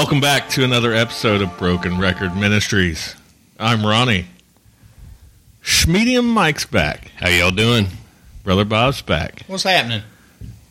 [0.00, 3.14] Welcome back to another episode of Broken Record Ministries.
[3.58, 4.24] I'm Ronnie.
[5.62, 7.12] Schmedium Mike's back.
[7.16, 7.86] How y'all doing?
[8.42, 9.42] Brother Bob's back.
[9.46, 10.00] What's happening?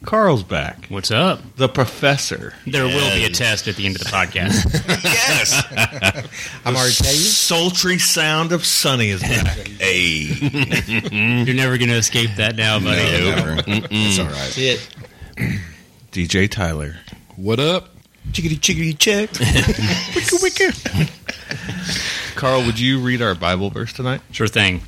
[0.03, 0.87] Carl's back.
[0.87, 1.41] What's up?
[1.57, 2.55] The professor.
[2.65, 4.65] There will be a test at the end of the podcast.
[5.03, 5.63] Yes.
[6.65, 7.19] I'm already tell you.
[7.19, 9.57] Sultry sound of Sonny is back.
[9.79, 10.23] Hey,
[11.45, 12.99] You're never going to escape that now, buddy.
[12.99, 14.33] That's all right.
[14.33, 14.89] That's it.
[16.11, 16.95] DJ Tyler.
[17.35, 17.89] What up?
[18.31, 19.29] Chickity chickity check.
[22.35, 24.21] Carl, would you read our Bible verse tonight?
[24.31, 24.81] Sure thing.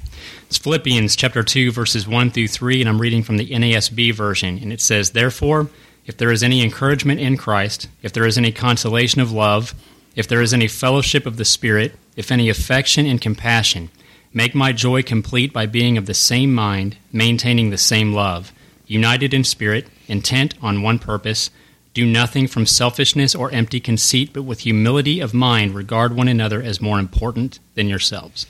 [0.48, 4.60] It's Philippians chapter 2, verses 1 through 3, and I'm reading from the NASB version.
[4.62, 5.70] And it says, Therefore,
[6.06, 9.74] if there is any encouragement in Christ, if there is any consolation of love,
[10.16, 13.90] if there is any fellowship of the Spirit, if any affection and compassion,
[14.34, 18.52] make my joy complete by being of the same mind, maintaining the same love,
[18.88, 21.50] united in spirit, intent on one purpose.
[21.94, 26.62] Do nothing from selfishness or empty conceit, but with humility of mind regard one another
[26.62, 28.46] as more important than yourselves.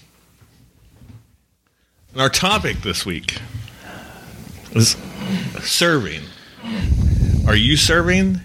[2.13, 3.39] And our topic this week
[4.73, 4.95] is
[5.61, 6.21] serving.
[7.47, 8.41] Are you serving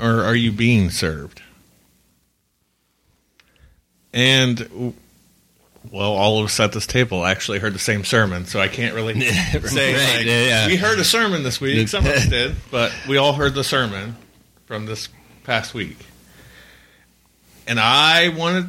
[0.00, 1.42] or are you being served?
[4.12, 4.94] And
[5.92, 8.94] well, all of us at this table actually heard the same sermon, so I can't
[8.94, 10.66] really say Right, like, yeah, yeah.
[10.66, 11.86] we heard a sermon this week.
[11.88, 14.16] Some of us did, but we all heard the sermon
[14.70, 15.08] from this
[15.42, 15.96] past week.
[17.66, 18.68] And I wanted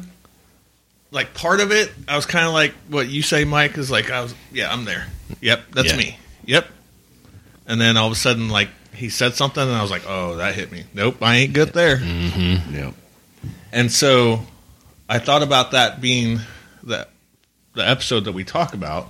[1.12, 4.10] like part of it, I was kind of like what you say, Mike, is like
[4.10, 5.06] I was, yeah, I'm there.
[5.40, 5.96] Yep, that's Yeah.
[5.96, 6.18] me.
[6.44, 6.66] Yep.
[7.68, 10.38] And then all of a sudden, like he said something, and I was like, oh,
[10.38, 10.82] that hit me.
[10.92, 11.98] Nope, I ain't good there.
[12.00, 12.94] Yep.
[13.70, 14.40] And so
[15.08, 16.40] I thought about that being
[16.82, 17.06] the
[17.74, 19.08] the episode that we talk about,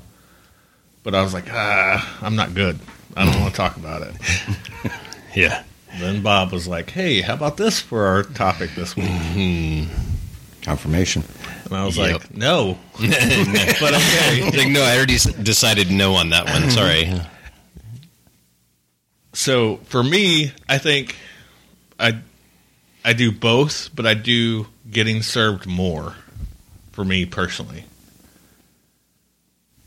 [1.05, 2.79] but I was like, ah, I'm not good.
[3.17, 4.15] I don't want to talk about it.
[5.35, 5.63] Yeah.
[5.99, 9.07] Then Bob was like, hey, how about this for our topic this week?
[9.07, 9.93] Mm-hmm.
[10.63, 11.23] Confirmation.
[11.67, 12.13] And I was Yep.
[12.23, 14.51] like, no, but okay.
[14.57, 16.71] Like, no, I already decided no on that one.
[16.71, 17.13] Sorry.
[19.33, 21.17] so for me, I think
[21.99, 22.19] I
[23.05, 26.15] I do both, but I do getting served more
[26.93, 27.85] for me personally,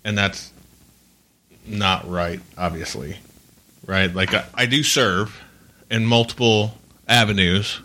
[0.03, 0.51] and that's
[1.66, 2.39] not right.
[2.57, 3.17] Obviously,
[3.85, 4.13] right?
[4.13, 5.39] Like I, I do serve
[5.95, 7.79] in multiple avenues.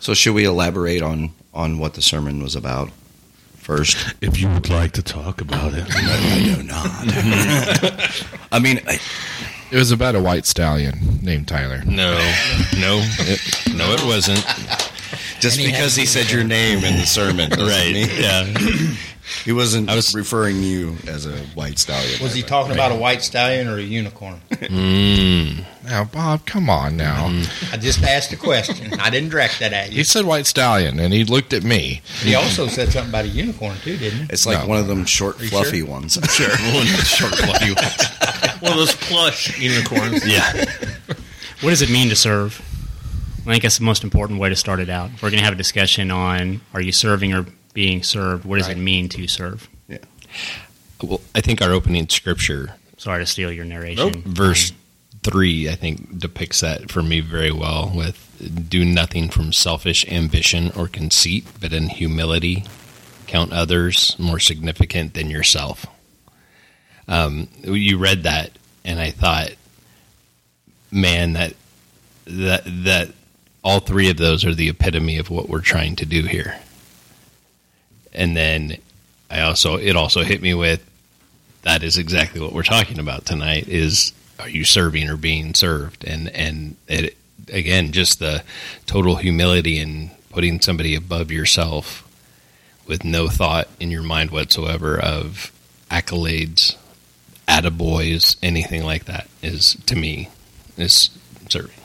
[0.00, 2.90] So should we elaborate on on what the sermon was about
[3.58, 4.14] first?
[4.20, 8.24] If you would like to talk about it, I do not.
[8.52, 8.98] I mean, I,
[9.70, 11.82] It was about a white stallion named Tyler.
[11.86, 12.12] No,
[12.78, 13.40] no, it,
[13.74, 14.44] no, it wasn't.
[15.40, 17.94] just he because he said your name in the sermon, Right.
[18.18, 18.52] Yeah.
[19.44, 22.22] He wasn't I was- referring you as a white stallion.
[22.22, 24.40] Was he talking about a white stallion or a unicorn?
[24.50, 25.64] Mm.
[25.84, 27.26] Now, Bob, come on now.
[27.72, 28.94] I just asked a question.
[29.00, 29.96] I didn't direct that at you.
[29.98, 32.02] He said white stallion, and he looked at me.
[32.20, 34.26] He also said something about a unicorn too, didn't he?
[34.30, 34.66] It's like No.
[34.68, 35.88] one of them short, you fluffy sure?
[35.88, 36.16] ones.
[36.16, 36.48] I'm sure.
[36.72, 37.84] One short bloody one.
[38.60, 40.26] one of those plush unicorns.
[40.26, 40.64] Yeah.
[41.62, 42.60] What does it mean to serve?
[43.40, 45.10] I think that's the most important way to start it out.
[45.20, 48.68] We're going to have a discussion on are you serving or being served, what does
[48.68, 49.68] it mean to serve?
[49.88, 49.98] Yeah.
[51.02, 54.12] Well, I think our opening scripture, Sorry to steal your narration.
[54.12, 54.24] Nope.
[54.24, 54.72] verse
[55.22, 57.92] three, I think depicts that for me very well.
[57.94, 62.64] With do nothing from selfish ambition or conceit, but in humility,
[63.26, 65.86] count others more significant than yourself.
[67.08, 68.52] Um, you read that,
[68.84, 69.50] and I thought,
[70.90, 71.54] man, that
[72.26, 73.08] that that
[73.64, 76.58] all three of those are the epitome of what we're trying to do here.
[78.12, 78.78] And then
[79.30, 80.84] I also it also hit me with
[81.62, 86.04] that is exactly what we're talking about tonight is are you serving or being served?
[86.04, 87.16] And and it
[87.52, 88.42] again just the
[88.86, 92.08] total humility and putting somebody above yourself
[92.86, 95.52] with no thought in your mind whatsoever of
[95.90, 96.76] accolades
[97.46, 100.28] attaboys anything like that is to me
[100.76, 101.10] is
[101.48, 101.81] serving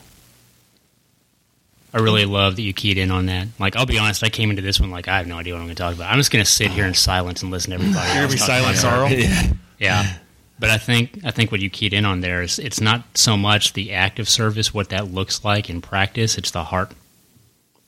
[1.94, 3.48] I really love that you keyed in on that.
[3.60, 5.60] Like, I'll be honest, I came into this one like I have no idea what
[5.60, 6.12] I'm going to talk about.
[6.12, 8.08] I'm just going to sit here in silence and listen to everybody.
[8.14, 9.58] You're else gonna be silent, about it.
[9.80, 10.18] Yeah,
[10.60, 13.38] but I think I think what you keyed in on there is it's not so
[13.38, 16.38] much the act of service, what that looks like in practice.
[16.38, 16.92] It's the heart.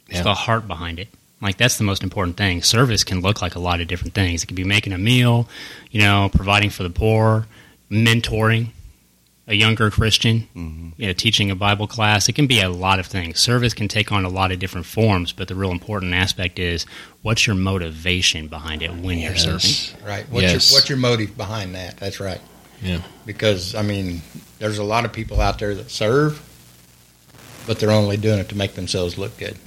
[0.08, 0.24] It's Yeah.
[0.24, 1.08] the heart behind it.
[1.42, 2.62] Like that's the most important thing.
[2.62, 4.44] Service can look like a lot of different things.
[4.44, 5.48] It could be making a meal,
[5.90, 7.48] you know, providing for the poor,
[7.90, 8.68] mentoring
[9.50, 10.90] a younger Christian, mm-hmm.
[10.96, 12.30] you know, teaching a Bible class.
[12.30, 13.40] It can be a lot of things.
[13.40, 16.86] Service can take on a lot of different forms, but the real important aspect is
[17.24, 19.98] what's your motivation behind it when you're serving.
[20.06, 20.30] Right.
[20.30, 20.72] What's Yes.
[20.72, 21.98] your what's your motive behind that?
[21.98, 22.40] That's right.
[22.84, 23.02] Yeah.
[23.26, 24.22] Because I mean,
[24.60, 26.40] there's a lot of people out there that serve,
[27.66, 29.58] but they're only doing it to make themselves look good.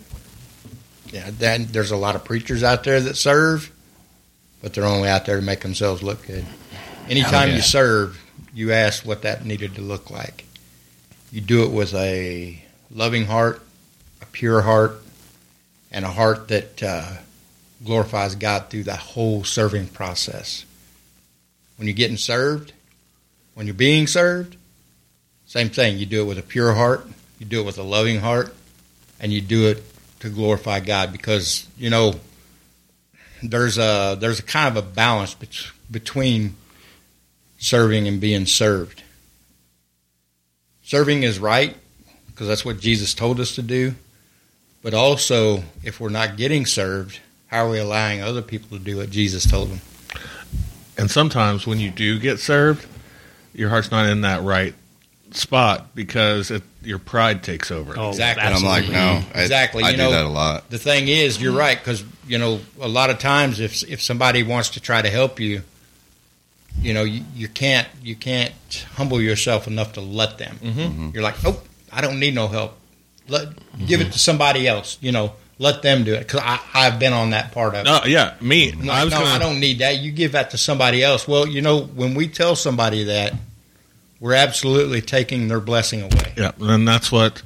[1.10, 3.70] Yeah, then there's a lot of preachers out there that serve,
[4.62, 6.46] but they're only out there to make themselves look good.
[7.08, 8.20] Anytime you serve,
[8.54, 10.44] you ask what that needed to look like.
[11.30, 13.62] You do it with a loving heart,
[14.20, 15.02] a pure heart,
[15.90, 17.12] and a heart that uh,
[17.84, 20.64] glorifies God through the whole serving process.
[21.76, 22.72] When you're getting served,
[23.54, 24.56] when you're being served,
[25.46, 25.98] same thing.
[25.98, 27.06] You do it with a pure heart,
[27.38, 28.54] you do it with a loving heart,
[29.20, 29.82] and you do it
[30.20, 32.14] to glorify God because you know
[33.42, 36.56] there's a there's a kind of a balance bet- between
[37.62, 39.02] serving and being served.
[40.82, 41.76] Serving is right
[42.26, 43.94] because that's what Jesus told us to do,
[44.82, 48.96] but also if we're not getting served, how are we allowing other people to do
[48.96, 49.80] what Jesus told them?
[50.98, 52.84] And sometimes when you do get served,
[53.54, 54.74] your heart's not in that right
[55.30, 57.94] spot because it, your pride takes over.
[57.96, 58.44] Oh, Exactly.
[58.44, 60.68] And I'm like, no, I, Exactly, I you do know- that a lot.
[60.68, 64.42] The thing is, you're right because you know a lot of times if if somebody
[64.42, 65.62] wants to try to help you,
[66.80, 70.58] you know you, you can't you can't humble yourself enough to let them.
[70.62, 71.10] Mm-hmm.
[71.14, 72.78] You're like, nope, I don't need no help.
[73.28, 73.48] Let
[73.86, 74.98] give it to somebody else.
[75.00, 76.40] You know, let them do it because
[76.74, 78.08] I've been on that part of it.
[78.08, 78.72] Yeah, me.
[78.72, 79.98] No, I was no, gonna, I don't need that.
[79.98, 81.28] You give that to somebody else.
[81.28, 83.34] Well, you know, when we tell somebody that,
[84.18, 86.32] we're absolutely taking their blessing away.
[86.36, 87.42] Yeah, and that's what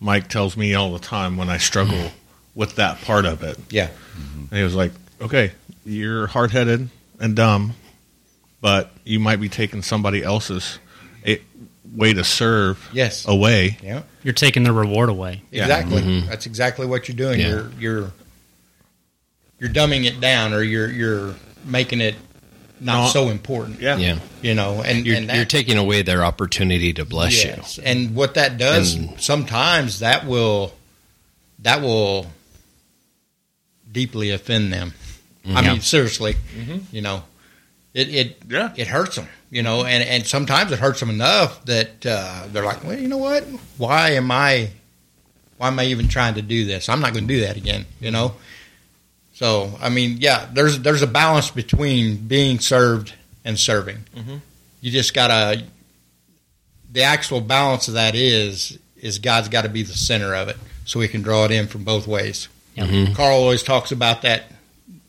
[0.00, 2.10] Mike tells me all the time when I struggle
[2.54, 3.58] with that part of it.
[3.70, 3.88] Yeah.
[4.50, 5.52] And he was like, "Okay,
[5.84, 6.88] you're hard headed
[7.20, 7.74] and dumb,
[8.60, 10.78] but you might be taking somebody else's
[11.26, 11.40] a,
[11.94, 13.26] way to serve Yes.
[13.26, 14.02] away." Yeah.
[14.22, 15.42] You're taking the reward away.
[15.50, 15.62] Yeah.
[15.62, 16.02] Exactly.
[16.02, 16.28] Mm-hmm.
[16.28, 17.40] That's exactly what you're doing.
[17.40, 17.48] Yeah.
[17.48, 18.12] You're you're
[19.60, 21.34] you're dumbing it down, or you're you're
[21.64, 22.14] making it
[22.80, 23.08] not No.
[23.08, 23.80] so important.
[23.80, 24.18] Yeah, Yeah.
[24.42, 27.78] You know, and You're, and that, you're taking away their opportunity to bless yes.
[27.82, 30.72] And what that does And- sometimes that will
[31.60, 32.26] that will
[33.90, 34.94] deeply offend them.
[35.44, 35.72] I mm-hmm.
[35.72, 36.94] mean, seriously, mm-hmm.
[36.94, 37.24] you know,
[37.98, 38.72] it it Yeah.
[38.76, 39.28] it hurts them.
[39.50, 43.08] You know, and and sometimes it hurts them enough that uh, they're like, well, you
[43.08, 43.44] know what?
[43.78, 44.70] Why am I?
[45.56, 46.88] Why am I even trying to do this?
[46.88, 47.86] I'm not going to do that again.
[48.00, 48.34] You know.
[49.34, 53.14] So I mean, yeah, there's there's a balance between being served
[53.44, 54.04] and serving.
[54.16, 54.40] Mhm.
[54.80, 55.62] You just gotta.
[56.92, 60.56] The actual balance of that is is God's got to be the center of it,
[60.84, 62.48] so we can draw it in from both ways.
[62.74, 62.86] Yeah.
[62.86, 63.14] Mhm.
[63.14, 64.50] Carl always talks about that,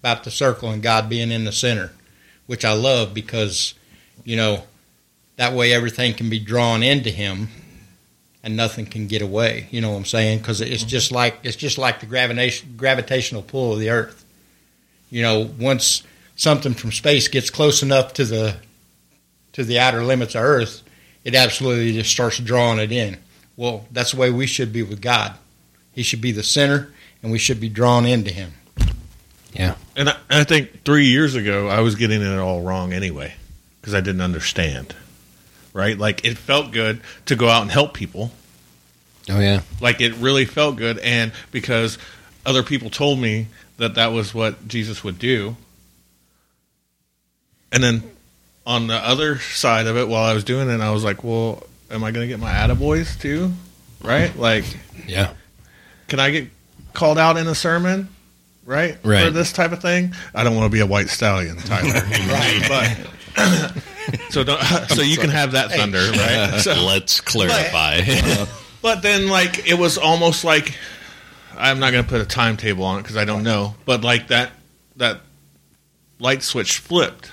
[0.02, 1.92] about the circle and God being in the center,
[2.50, 3.76] which I love because,
[4.24, 4.64] you know,
[5.36, 7.48] that way everything can be drawn into Him,
[8.42, 9.68] and nothing can get away.
[9.70, 10.40] You know what I'm saying?
[10.40, 10.90] Because it's mm-hmm.
[10.90, 14.26] just like it's just like the gravitation gravitational pull of the Earth.
[15.12, 16.02] You know, once
[16.36, 18.56] something from space gets close enough to the
[19.54, 20.82] to the outer limits of Earth,
[21.24, 23.18] it absolutely just starts drawing it in.
[23.58, 25.36] Well, that's the way we should be with God.
[25.92, 26.92] He should be the center,
[27.22, 28.54] and we should be drawn into Him.
[29.96, 33.34] And I, I think three years ago, I was getting it all wrong anyway
[33.82, 34.96] because I didn't understand.
[35.74, 35.98] Right?
[35.98, 38.32] Like it felt good to go out and help people.
[39.30, 39.62] Oh yeah.
[39.82, 41.98] Like it really felt good, and because
[42.46, 43.48] other people told me
[43.78, 45.56] that that was what Jesus would do.
[47.72, 48.04] And then
[48.66, 51.64] on the other side of it, while I was doing it, I was like, "Well,
[51.92, 53.54] am I going to get my attaboys too?
[54.04, 54.36] Right?
[54.38, 54.66] Like,
[55.08, 55.34] Yeah.
[56.08, 56.48] can I get
[56.94, 58.10] called out in a sermon?
[58.70, 59.26] Right?
[59.26, 60.14] For this type of thing?
[60.36, 61.92] I don't want to be a white stallion, Tyler.
[61.94, 62.66] right.
[62.68, 63.82] But
[64.30, 66.60] so don't, so you can have that thunder, right?
[66.62, 68.02] So, Let's clarify.
[68.06, 68.46] Uh,
[68.82, 70.76] but then, like, it was almost like
[71.60, 73.76] I'm not going to put a timetable on it because I don't know.
[73.86, 74.52] But like that
[74.96, 75.22] that
[76.20, 77.32] light switch flipped,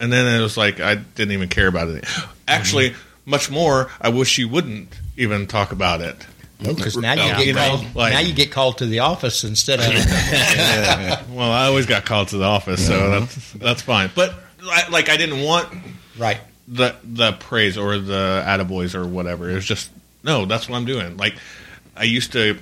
[0.00, 2.04] and then it was like I didn't even care about it.
[2.48, 3.30] Actually, mm-hmm.
[3.30, 3.90] much more.
[4.00, 6.16] I wish you wouldn't even talk about it.
[6.62, 7.94] Because now you get You know, called.
[7.94, 9.86] like- now you get called to the office instead of
[11.30, 14.10] Well, I always got called to the office, so that's that's fine.
[14.14, 15.68] But I, like, I didn't want
[16.18, 16.38] right.
[16.68, 19.50] the the praise or the attaboys or whatever.
[19.50, 19.90] It was just
[20.22, 21.16] no, that's what I'm doing.
[21.16, 21.34] Like
[21.96, 22.58] I used to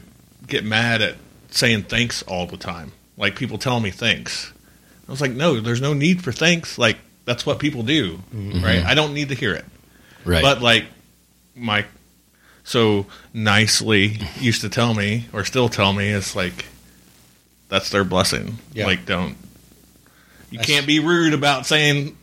[0.47, 1.17] get mad at
[1.51, 2.93] saying thanks all the time.
[3.17, 4.53] Like people telling me thanks.
[5.07, 6.79] I was like, no, there's no need for thanks.
[6.79, 8.65] Like that's what people do, mm-hmm.
[8.65, 8.85] right?
[8.85, 9.65] I don't need to hear it.
[10.25, 10.43] right.
[10.43, 10.87] But like
[11.55, 11.87] Mike
[12.65, 16.67] so nicely used to tell me or still tell me it's like
[17.69, 18.59] that's their blessing.
[18.73, 18.87] Yeah.
[18.87, 19.37] Like don't
[20.51, 22.17] you That's- can't be rude about saying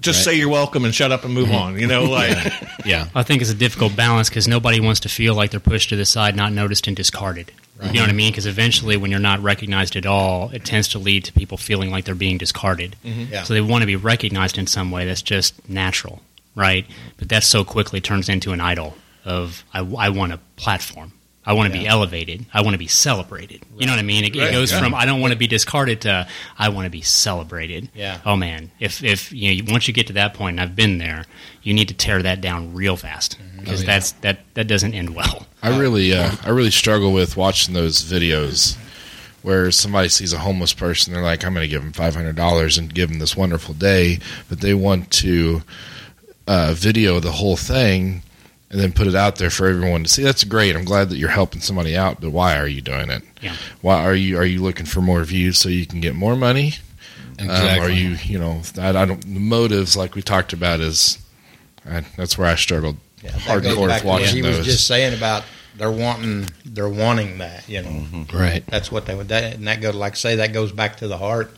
[0.00, 0.32] just Right.
[0.32, 1.56] say you're welcome and shut up and move mm-hmm.
[1.56, 1.78] on.
[1.80, 2.36] You know, like
[2.84, 3.08] yeah.
[3.14, 5.96] I think it's a difficult balance because nobody wants to feel like they're pushed to
[5.96, 7.52] the side, not noticed, and discarded.
[7.82, 8.30] You know what I mean?
[8.30, 11.90] Because eventually, when you're not recognized at all, it tends to lead to people feeling
[11.90, 12.94] like they're being discarded.
[13.04, 13.32] Mm-hmm.
[13.32, 13.42] Yeah.
[13.42, 15.04] So they want to be recognized in some way.
[15.06, 16.22] That's just natural,
[16.54, 16.86] right?
[17.18, 21.12] But that so quickly turns into an idol of I, I want a platform.
[21.46, 22.46] I want to be elevated.
[22.54, 23.62] I want to be celebrated.
[23.76, 24.24] You know what I mean?
[24.24, 24.80] It, it goes yeah.
[24.80, 26.26] from I don't want to be discarded to
[26.58, 27.90] I want to be celebrated.
[27.94, 28.20] Yeah.
[28.24, 30.96] Oh man, if if you know once you get to that point, and I've been
[30.98, 31.24] there,
[31.62, 33.86] you need to tear that down real fast because Oh, yeah.
[33.86, 35.46] that's that that doesn't end well.
[35.62, 38.76] I really, uh, I really struggle with watching those videos
[39.42, 41.12] where somebody sees a homeless person.
[41.12, 43.74] They're like, "I'm going to give them five hundred dollars and give them this wonderful
[43.74, 45.62] day," but they want to
[46.46, 48.22] uh, video the whole thing
[48.74, 50.24] and then put it out there for everyone to see.
[50.24, 50.74] That's great.
[50.74, 53.22] I'm glad that you're helping somebody out, but why are you doing it?
[53.40, 53.54] Yeah.
[53.82, 56.72] Why are you are you looking for more views so you can get more money?
[57.38, 57.86] Um, Exactly.
[57.86, 59.20] are you, you know, I, I don't.
[59.22, 61.18] The motives, like we talked about, is
[61.88, 63.56] I, that's where I struggled Yeah, hardcore
[63.88, 64.58] with to what watching he those.
[64.58, 65.44] was just saying about
[65.76, 67.68] they're wanting they're wanting that.
[67.68, 68.36] You know, Mm-hmm.
[68.36, 68.66] Right.
[68.66, 69.28] that's what they would.
[69.28, 71.54] That, and that goes like say that goes back to the heart.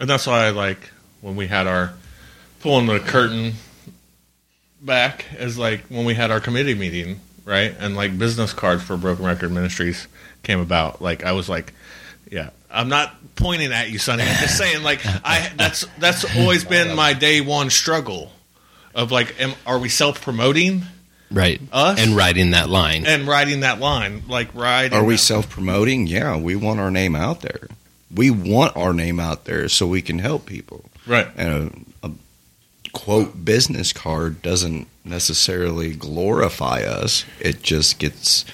[0.00, 0.78] And that's why I like
[1.22, 1.92] when we had our
[2.60, 3.54] pulling the curtain
[4.80, 7.74] back as like when we had our committee meeting, right?
[7.78, 10.06] And like business cards for Broken Record Ministries
[10.42, 11.00] came about.
[11.02, 11.72] Like I was like,
[12.30, 14.22] yeah, I'm not pointing at you, Sonny.
[14.22, 18.32] I'm just saying like I that's that's always been my day one struggle
[18.94, 20.82] of like, am, are we self promoting
[21.30, 21.60] Right.
[21.72, 22.00] Us?
[22.00, 23.04] And riding that line.
[23.04, 24.96] and riding that line, like riding?
[24.96, 26.06] Are we self promoting?
[26.06, 27.68] Yeah, we want our name out there.
[28.14, 30.86] We want our name out there so we can help people.
[31.06, 31.28] right?
[31.36, 31.70] And a, a
[32.92, 37.24] quote business card doesn't necessarily glorify us.
[37.40, 38.44] It just gets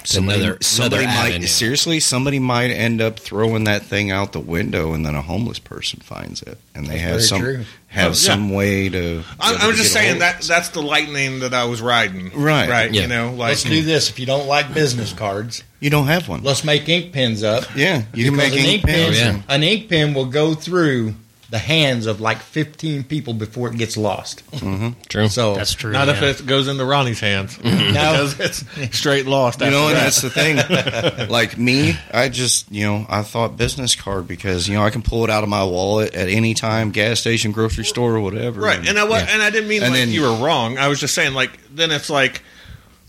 [0.00, 1.46] It's another, somebody another might avenue.
[1.48, 5.58] seriously somebody might end up throwing that thing out the window and then a homeless
[5.58, 7.64] person finds it and they That's have some true.
[7.88, 8.12] have Oh, yeah.
[8.14, 12.30] some way to I'm, I'm just saying that that's the lightning that I was riding.
[12.34, 12.68] Right.
[12.70, 12.92] Right.
[12.92, 13.02] Yeah.
[13.02, 14.08] You know, like Let's do this.
[14.08, 17.64] If you don't like business cards, you don't have one let's make ink pens up.
[17.74, 21.14] yeah you can make an ink pens pen- An ink pen will go through
[21.48, 24.44] the hands of like 15 people before it gets lost.
[24.50, 25.00] Mm-hmm.
[25.08, 25.28] True.
[25.28, 25.92] So That's true.
[25.92, 27.92] Not if it goes into Ronnie's hands mm-hmm.
[27.94, 29.60] no, because it's straight lost.
[29.60, 31.28] You know, after and that's the thing.
[31.30, 35.02] like me, I just, you know, I thought business card because, you know, I can
[35.02, 38.60] pull it out of my wallet at any time, gas station, grocery store, or whatever.
[38.60, 39.28] right, and I wa- Yeah.
[39.30, 40.78] and I didn't mean And like then- you were wrong.
[40.78, 42.42] I was just saying like then it's like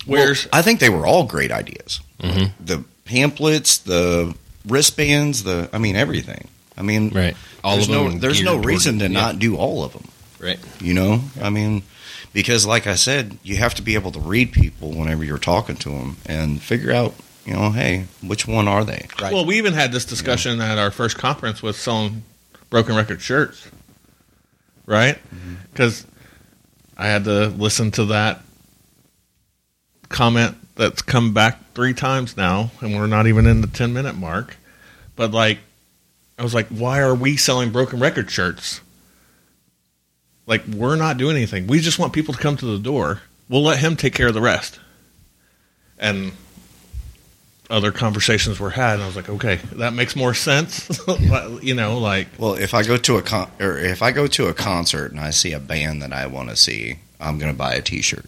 [0.06, 2.02] Well, where's I think they were all great ideas.
[2.22, 2.64] Mm-hmm.
[2.64, 4.36] The pamphlets, the
[4.68, 6.50] wristbands, the, I mean, everything.
[6.78, 7.36] I mean, right.
[7.64, 8.14] All there's of them.
[8.14, 9.20] no, there's no geared toward- reason to yeah.
[9.20, 10.06] not do all of them.
[10.40, 10.60] Right.
[10.80, 11.82] You know, I mean,
[12.34, 15.76] because like I said, you have to be able to read people whenever you're talking
[15.78, 17.16] to them and figure out,
[17.46, 19.08] you know, hey, which one are they?
[19.20, 19.34] Right.
[19.34, 22.24] well we even had this discussion at our first conference with selling
[22.70, 23.68] broken record shirts,
[24.86, 25.16] right?
[25.34, 25.56] Mm-hmm.
[25.72, 26.06] Because
[26.96, 28.42] I had to listen to that
[30.10, 34.16] comment that's come back three times now, and we're not even in the ten minute
[34.16, 34.58] mark.
[35.16, 35.60] But like,
[36.38, 38.82] I was like, why are we selling broken record shirts?
[40.46, 41.68] Like, we're not doing anything.
[41.68, 43.22] We just want people to come to the door.
[43.50, 44.80] We'll let him take care of the rest.
[46.00, 46.32] And
[47.70, 50.90] other conversations were had, and I was like, okay, that makes more sense.
[51.62, 54.48] you know, like, Well, if I go to a con- or if I go to
[54.48, 57.58] a concert and I see a band that I want to see, I'm going to
[57.58, 58.26] buy a T-shirt.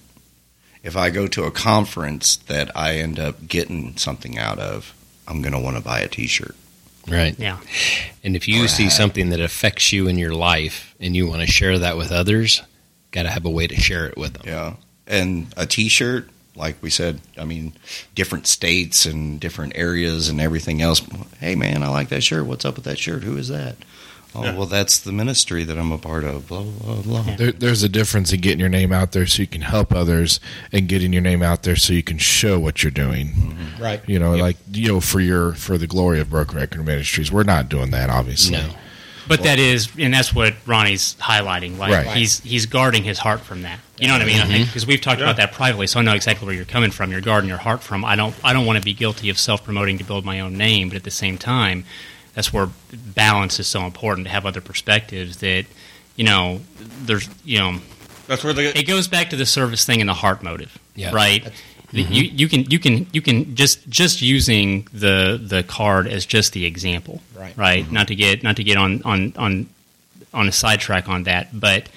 [0.83, 4.93] If I go to a conference that I end up getting something out of,
[5.27, 6.55] I'm going to want to buy a T-shirt.
[7.09, 7.37] Right.
[7.39, 7.57] Yeah.
[8.23, 11.41] And if you Or see something that affects you in your life and you want
[11.41, 12.61] to share that with others,
[13.11, 14.43] got to have a way to share it with them.
[14.45, 14.75] Yeah,
[15.07, 17.73] and a T-shirt, like we said, I mean,
[18.15, 21.01] different states and different areas and everything else.
[21.39, 22.45] Hey, man, I like that shirt.
[22.45, 23.23] What's up with that shirt?
[23.23, 23.77] Who is that?
[24.35, 24.55] Oh, Yeah.
[24.55, 26.47] well, that's the ministry that I'm a part of.
[26.47, 27.23] Blah blah blah.
[27.27, 27.35] Yeah.
[27.35, 30.39] There, there's a difference in getting your name out there so you can help others,
[30.71, 33.27] and getting your name out there so you can show what you're doing.
[33.29, 33.81] Mm-hmm.
[33.83, 34.01] right.
[34.07, 37.43] You know, like you know, for your for the glory of Broken Record Ministries, we're
[37.43, 38.57] not doing that, obviously.
[38.57, 38.69] No.
[39.27, 41.77] But that is, and that's what Ronnie's highlighting.
[41.77, 42.17] Like Right.
[42.17, 43.79] he's he's guarding his heart from that.
[43.99, 44.37] You know what I mean?
[44.37, 44.49] Mm-hmm.
[44.51, 46.89] I think because we've talked about that privately, so I know exactly where you're coming
[46.89, 47.11] from.
[47.11, 48.03] You're guarding your heart from.
[48.03, 50.57] I don't I don't want to be guilty of self promoting to build my own
[50.57, 51.83] name, but at the same time,
[52.33, 55.37] that's where balance is so important to have other perspectives.
[55.37, 55.65] That
[56.15, 56.61] you know,
[57.03, 57.79] there's you know,
[58.27, 61.11] that's where the it goes back to the service thing and the heart motive, Yeah.
[61.13, 61.43] right?
[61.91, 62.13] The- mm-hmm.
[62.13, 66.53] You, you can you can you can just just using the the card as just
[66.53, 67.57] the example, Right.
[67.57, 67.83] Right.
[67.83, 67.93] Mm-hmm.
[67.93, 69.67] Not to get not to get on on on
[70.33, 71.89] on a sidetrack on that, but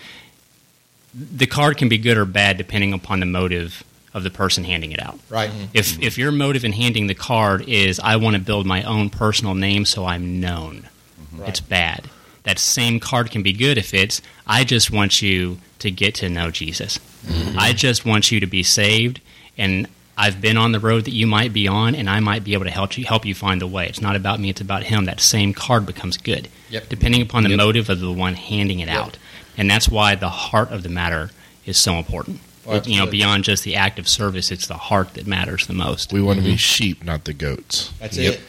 [1.15, 3.85] the card can be good or bad depending upon the motive
[4.15, 5.19] of the person handing it out.
[5.29, 5.51] Right.
[5.51, 5.65] Mm-hmm.
[5.75, 9.11] If if your motive in handing the card is I want to build my own
[9.11, 10.89] personal name so I'm known,
[11.21, 11.45] mm-hmm.
[11.45, 12.09] it's bad.
[12.45, 16.29] That same card can be good if it's I just want you to get to
[16.29, 16.99] know Jesus.
[17.27, 17.59] Mm-hmm.
[17.59, 19.21] I just want you to be saved
[19.57, 22.53] and I've been on the road that you might be on and I might be
[22.53, 23.87] able to help you help you find the way.
[23.87, 25.07] It's not about me, it's about him.
[25.07, 26.49] That same card becomes good.
[26.69, 26.89] Yep.
[26.89, 29.17] Depending upon the motive of the one handing it out.
[29.57, 31.31] And that's why the heart of the matter
[31.65, 32.41] is so important.
[32.65, 33.11] Oh, you know, absolutely.
[33.11, 36.13] beyond just the act of service, it's the heart that matters the most.
[36.13, 36.57] We want to be mm-hmm.
[36.57, 37.93] sheep, not the goats.
[37.99, 38.35] That's Yep.
[38.35, 38.41] it.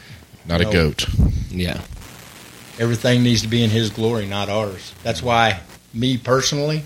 [0.45, 1.07] Not a goat.
[1.49, 1.81] Yeah.
[2.79, 4.93] Everything needs to be in His glory, not ours.
[5.03, 5.27] That's mm-hmm.
[5.27, 5.59] why,
[5.93, 6.83] me personally,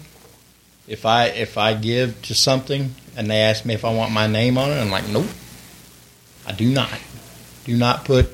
[0.87, 4.27] if I if I give to something and they ask me if I want my
[4.27, 5.27] name on it, I'm like, nope,
[6.45, 6.97] I do not.
[7.65, 8.29] Do not put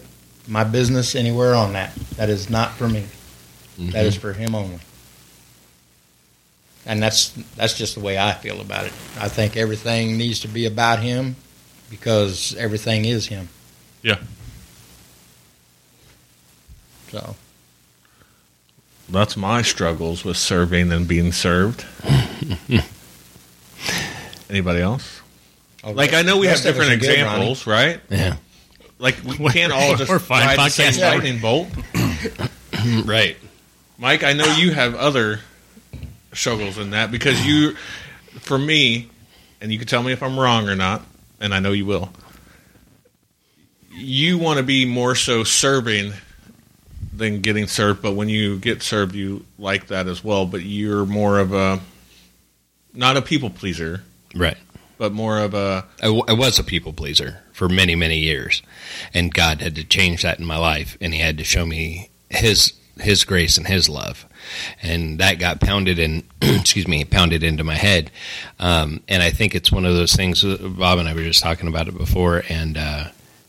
[0.48, 1.96] my business anywhere on that.
[2.18, 3.06] That is not for me.
[3.78, 3.96] That mm-hmm.
[3.96, 4.80] is for Him only.
[6.86, 8.94] And that's that's just the way I feel about it.
[9.18, 11.36] I think everything needs to be about Him
[11.90, 13.50] because everything is Him.
[14.02, 14.18] Yeah.
[17.10, 17.36] So
[19.08, 21.86] That's my struggles with serving and being served.
[24.50, 25.22] Anybody else?
[25.84, 28.00] Oh, like I know we have Rest of us different are good, examples, right?
[28.10, 28.38] Yeah.
[29.00, 31.68] Like we can't all just We're fine ride the same lightning bolt.
[33.06, 33.38] right.
[33.98, 35.40] Mike, I know you have other
[36.36, 37.75] struggles in that because you,
[38.40, 39.10] for me,
[39.62, 41.02] and you can tell me if I'm wrong or not,
[41.40, 42.10] and I know you will.
[43.92, 46.13] You want to be more so serving
[47.16, 50.46] than getting served, but when you get served, you like that as well.
[50.48, 51.80] But you're more of a
[52.94, 54.04] not a people pleaser,
[54.36, 54.58] Right.
[54.98, 58.63] but more of a I, w- I was a people pleaser for many, many years,
[59.13, 62.10] and God had to change that in my life, and He had to show me
[62.32, 64.26] His His grace and His love,
[64.82, 68.12] and that got pounded in, excuse me, pounded into my head.
[68.60, 70.44] Um, and I think it's one of those things.
[70.44, 73.06] uh, Bob and I were just talking about it before, and uh,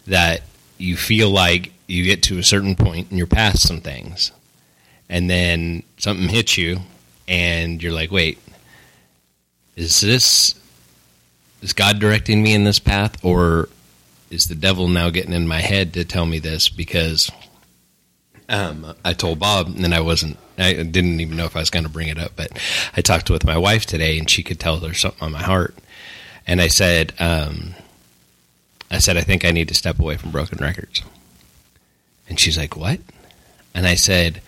[0.07, 0.43] that
[0.79, 4.33] you feel like you get to a certain point and you're past some things,
[5.09, 6.81] and then something hits you,
[7.29, 8.39] and you're like, wait.
[9.77, 10.55] Is this
[11.65, 13.71] is God directing me in this path, or
[14.31, 16.69] is the devil now getting in my head to tell me this?
[16.69, 17.31] Because
[18.49, 21.85] um, I told Bob, and I wasn't, I didn't even know if I was going
[21.85, 22.59] to bring it up, but
[22.97, 25.75] I talked with my wife today, and she could tell there's something on my heart,
[26.47, 27.75] and I said, um,
[28.91, 31.03] I said, I think I need to step away from broken records,
[32.29, 33.01] and she's like, what?
[33.75, 34.41] And I said,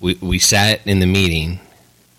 [0.00, 1.60] we we sat in the meeting,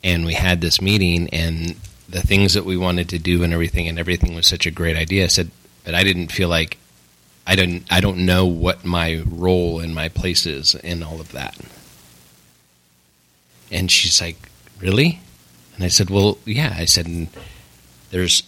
[0.03, 1.75] and we had this meeting, and
[2.09, 4.95] the things that we wanted to do and everything and everything was such a great
[4.95, 5.23] idea.
[5.23, 5.49] I said,
[5.83, 6.77] but I didn't feel like
[7.45, 11.31] I didn't I don't know what my role and my place is in all of
[11.31, 11.57] that.
[13.71, 15.19] And she's like, Really?
[15.75, 16.73] And I said, Well, yeah.
[16.77, 17.27] I said
[18.11, 18.43] there's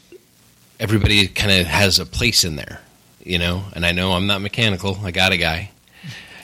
[0.79, 2.81] everybody kind of has a place in there,
[3.23, 4.97] you know, and I know I'm not mechanical.
[5.03, 5.71] I got a guy.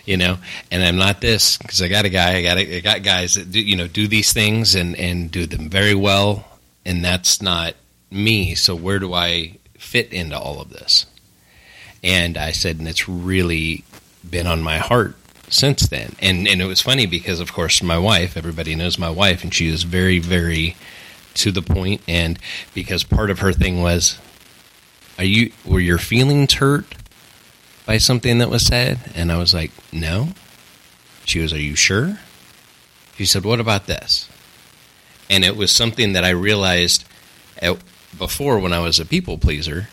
[0.03, 0.39] You know,
[0.71, 2.37] and I'm not this because I got a guy.
[2.37, 5.29] I got a, I got guys that do you know do these things and and
[5.29, 6.51] do them very well
[6.85, 7.75] and that's not
[8.09, 8.55] me.
[8.55, 11.05] So where do I fit into all of this?
[12.03, 13.83] And I said, and it's really
[14.27, 15.15] been on my heart
[15.49, 16.15] since then.
[16.19, 18.37] And and it was funny because, of course, my wife.
[18.37, 20.75] Everybody knows my wife, and she is very, very
[21.35, 22.01] to the point.
[22.07, 22.39] And
[22.73, 24.17] because part of her thing was,
[25.17, 26.85] are you were your feelings hurt
[27.85, 28.99] by something that was said?
[29.15, 30.29] And I was like, no.
[31.25, 32.19] She was, are you sure?
[33.15, 34.27] She said, what about this?
[35.31, 37.05] and it was something that I realized
[37.57, 37.77] at,
[38.17, 39.87] before when I was a people pleaser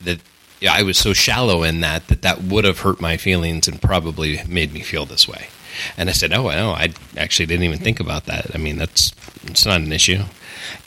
[0.00, 0.20] that
[0.60, 3.80] yeah, I was so shallow in that that that would have hurt my feelings and
[3.80, 5.48] probably made me feel this way.
[5.96, 6.72] And I said, "Oh, I know.
[6.72, 8.54] I actually didn't even think about that.
[8.54, 9.12] I mean, that's
[9.44, 10.24] it's not an issue."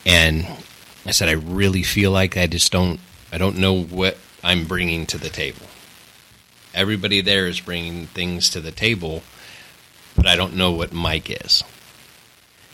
[0.05, 0.47] And
[1.05, 2.99] I said, "I really feel like I just don't.
[3.31, 5.67] I don't know what I'm bringing to the table.
[6.73, 9.23] Everybody there is bringing things to the table,
[10.15, 11.63] but I don't know what Mike is."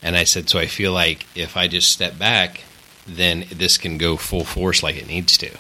[0.02, 2.62] And I said, so I feel like if I just step back,
[3.08, 5.52] then this can go full force like it needs to.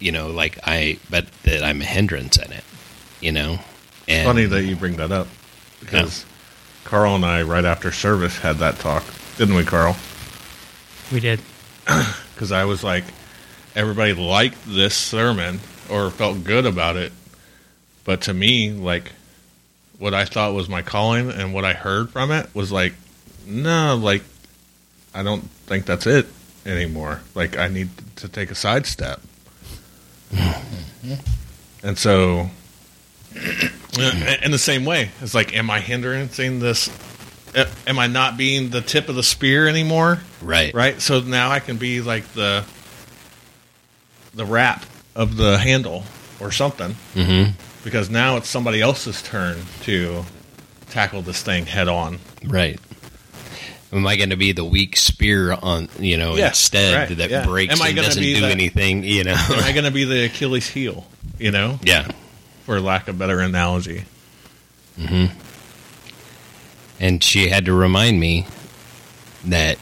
[0.00, 2.64] You know, like I, but that I'm a hindrance in it,
[3.20, 3.58] you know?
[4.08, 5.28] And funny that you bring that up
[5.78, 6.24] because
[6.84, 9.04] Carl and I, right after service, had that talk,
[9.36, 9.96] didn't we, Carl?
[11.12, 11.40] We did.
[12.34, 13.04] Because I was like,
[13.76, 15.60] everybody liked this sermon
[15.90, 17.12] or felt good about it,
[18.04, 19.12] but to me, like,
[19.98, 22.94] what I thought was my calling and what I heard from it was like,
[23.46, 24.22] no, like,
[25.14, 26.26] I don't think that's it
[26.64, 27.20] anymore.
[27.34, 29.20] Like, I need to take a sidestep.
[31.82, 32.50] And so,
[33.34, 36.28] in the same way, it's like, am I hindering
[36.60, 36.90] this?
[37.86, 40.20] Am I not being the tip of the spear anymore?
[40.40, 41.00] right, right?
[41.00, 42.64] So now I can be like the
[44.34, 44.84] the wrap
[45.16, 46.04] of the handle
[46.38, 47.44] or something hmm
[47.82, 50.22] because now it's somebody else's turn to
[50.90, 52.18] tackle this thing head on.
[52.46, 52.78] right.
[53.92, 57.30] Am I going to be the weak spear on, you know, Yeah, instead right, that
[57.30, 57.44] yeah.
[57.44, 59.32] breaks Am I and doesn't do that- anything, you know?
[59.50, 61.06] Am I going to be the Achilles heel?
[61.38, 62.08] You know, yeah.
[62.66, 64.04] for lack of better analogy.
[64.98, 65.36] Mm-hmm.
[67.00, 68.46] And she had to remind me
[69.46, 69.78] that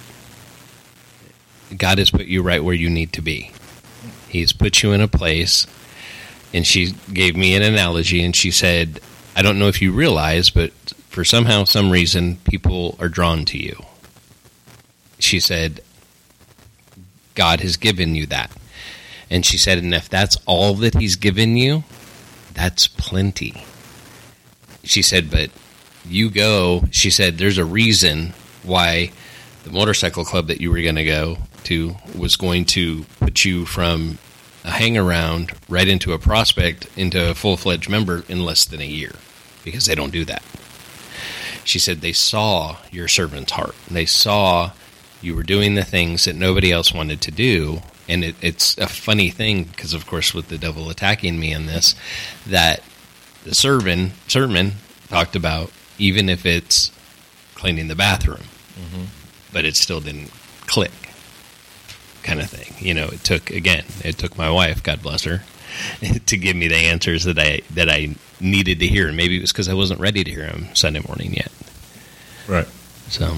[1.77, 3.51] God has put you right where you need to be.
[4.29, 5.67] He's put you in a place.
[6.55, 9.01] And she gave me an analogy and she said,
[9.37, 10.71] I don't know if you realize, but
[11.09, 13.85] for somehow, some reason, people are drawn to you.
[15.19, 15.81] She said,
[17.35, 18.51] God has given you that.
[19.31, 21.85] And she said, and if that's all that He's given you,
[22.55, 23.65] that's plenty.
[24.85, 25.51] She said, but
[26.05, 29.13] you go, she said, there's a reason why
[29.65, 33.67] the motorcycle club that you were going to go to was going to put you
[33.67, 34.19] from
[34.65, 38.81] a hang around right into a prospect into a full fledged member in less than
[38.81, 39.13] a year
[39.65, 40.43] because they don't do that.
[41.65, 43.75] She said they saw your servant's heart.
[43.91, 44.73] They saw
[45.21, 47.81] you were doing the things that nobody else wanted to do.
[48.09, 51.67] And it, it's a funny thing because, of course, with the devil attacking me in
[51.67, 51.95] this,
[52.47, 52.83] that
[53.45, 54.73] the sermon sermon
[55.09, 56.93] talked about even if it's
[57.55, 58.45] cleaning the bathroom,
[58.79, 59.05] mm-hmm.
[59.53, 60.31] but it still didn't
[60.67, 60.93] click,
[62.23, 62.75] kind of thing.
[62.85, 65.43] You know, it took again, it took my wife, God bless her,
[66.27, 69.13] to give me the answers that I that I needed to hear.
[69.13, 71.51] Maybe it was because I wasn't ready to hear them Sunday morning yet.
[72.47, 72.69] Right.
[73.09, 73.35] So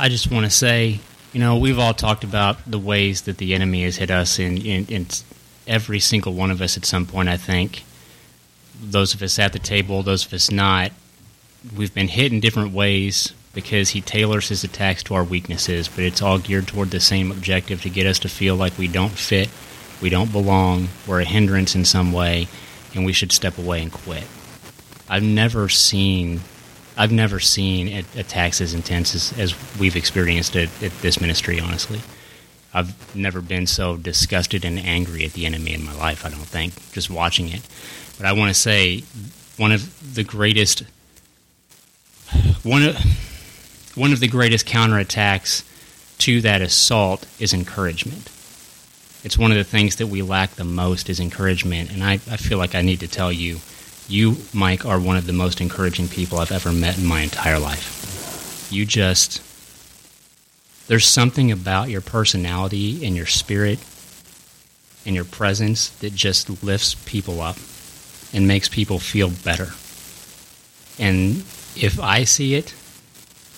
[0.00, 1.00] I just want to say,
[1.32, 5.24] you know, we've all talked about the ways that the enemy has hit us, and
[5.66, 7.82] every single one of us at some point, I think,
[8.80, 10.92] those of us at the table, those of us not,
[11.76, 16.04] we've been hit in different ways because he tailors his attacks to our weaknesses, but
[16.04, 19.10] it's all geared toward the same objective to get us to feel like we don't
[19.10, 19.48] fit,
[20.00, 22.46] we don't belong, we're a hindrance in some way,
[22.94, 24.24] and we should step away and quit.
[25.08, 26.42] I've never seen
[26.98, 31.60] I've never seen a- attacks as intense as, as we've experienced at, at this ministry,
[31.60, 32.00] honestly.
[32.74, 36.40] I've never been so disgusted and angry at the enemy in my life, I don't
[36.40, 37.62] think, just watching it.
[38.18, 39.04] But I want to say
[39.56, 40.82] one of the greatest
[42.62, 42.96] one of
[43.94, 45.64] one of the greatest counterattacks
[46.18, 48.28] to that assault is encouragement.
[49.24, 52.36] It's one of the things that we lack the most is encouragement, and I, I
[52.36, 53.58] feel like I need to tell you
[54.08, 57.58] you, Mike, are one of the most encouraging people I've ever met in my entire
[57.58, 58.68] life.
[58.70, 59.42] You just.
[60.88, 63.78] There's something about your personality and your spirit
[65.04, 67.56] and your presence that just lifts people up
[68.32, 69.72] and makes people feel better.
[70.98, 71.44] And
[71.76, 72.74] if I see it,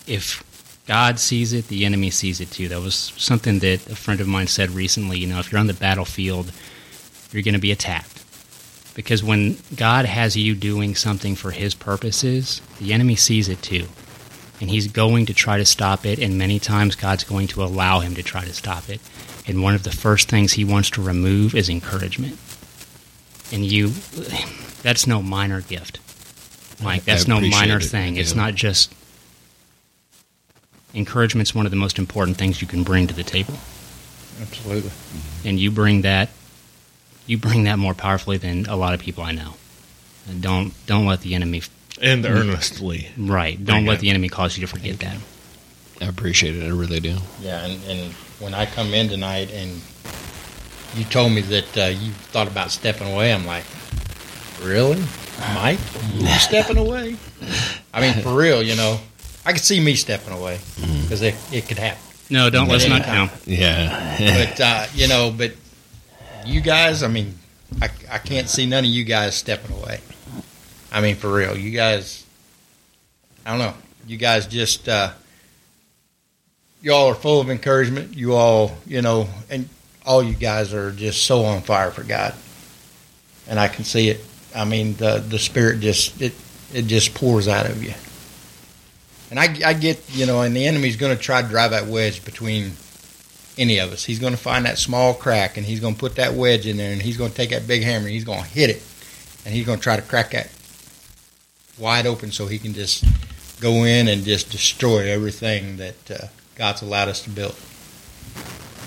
[0.06, 0.42] if
[0.86, 2.68] God sees it, the enemy sees it too.
[2.68, 5.18] That was something that a friend of mine said recently.
[5.18, 6.50] You know, if you're on the battlefield,
[7.30, 8.09] you're going to be attacked.
[8.94, 13.86] Because when God has you doing something for his purposes, the enemy sees it too.
[14.60, 18.00] And he's going to try to stop it, and many times God's going to allow
[18.00, 19.00] him to try to stop it.
[19.46, 22.38] And one of the first things he wants to remove is encouragement.
[23.52, 23.88] And you,
[24.82, 26.00] that's no minor gift.
[26.82, 27.84] Mike, that's no minor it.
[27.84, 28.16] thing.
[28.16, 28.92] It's not just.
[30.94, 33.54] Encouragement's one of the most important things you can bring to the table
[34.40, 34.90] Absolutely.
[35.44, 36.30] and you bring that
[37.30, 39.54] you bring that more powerfully than a lot of people I know.
[40.28, 41.62] And don't don't let the enemy
[42.02, 43.08] And earnestly.
[43.16, 43.62] right.
[43.64, 44.00] Don't let it.
[44.00, 45.16] the enemy cause you to forget that.
[46.00, 46.64] I appreciate it.
[46.64, 47.18] I really do.
[47.40, 49.80] Yeah, and, and when I come in tonight and
[50.96, 53.64] you told me that uh, you thought about stepping away, I'm like,
[54.62, 55.02] really,
[55.54, 55.78] Mike?
[56.14, 57.16] You stepping away?
[57.94, 58.98] I mean, for real, you know,
[59.44, 60.58] I could see me stepping away
[61.02, 62.02] because it, it could happen.
[62.30, 63.30] No, don't let's not count.
[63.46, 63.54] no.
[63.54, 64.46] Yeah.
[64.48, 65.52] But uh, you know, but
[66.46, 67.38] you guys, I mean,
[67.80, 70.00] I, I can't see none of you guys stepping away.
[70.92, 72.24] I mean, for real, you guys.
[73.44, 73.74] I don't know.
[74.06, 75.12] You guys just uh,
[76.82, 78.16] you all are full of encouragement.
[78.16, 79.68] You all, you know, and
[80.04, 82.34] all you guys are just so on fire for God,
[83.48, 84.24] and I can see it.
[84.54, 86.34] I mean, the the spirit just it
[86.72, 87.94] it just pours out of you.
[89.30, 91.86] And I, I get, you know, and the enemy's going to try to drive that
[91.86, 92.72] wedge between
[93.60, 94.04] any of us.
[94.04, 96.78] He's going to find that small crack and he's going to put that wedge in
[96.78, 98.82] there and he's going to take that big hammer and he's going to hit it
[99.44, 100.50] and he's going to try to crack that
[101.78, 103.04] wide open so he can just
[103.60, 107.54] go in and just destroy everything that uh, God's allowed us to build.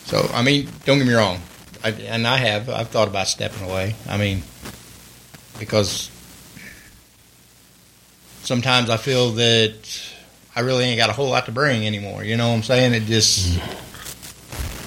[0.06, 1.40] So, I mean, don't get me wrong.
[1.84, 2.70] I, and I have.
[2.70, 3.96] I've thought about stepping away.
[4.08, 4.42] I mean,
[5.60, 6.10] because
[8.42, 10.02] sometimes I feel that
[10.56, 12.24] I really ain't got a whole lot to bring anymore.
[12.24, 12.94] You know what I'm saying?
[12.94, 13.60] It just.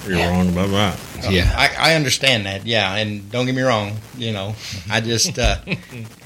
[0.07, 1.31] You're wrong about that.
[1.31, 1.53] Yeah.
[1.57, 4.55] I, I understand that, yeah, and don't get me wrong, you know,
[4.89, 5.57] I just uh,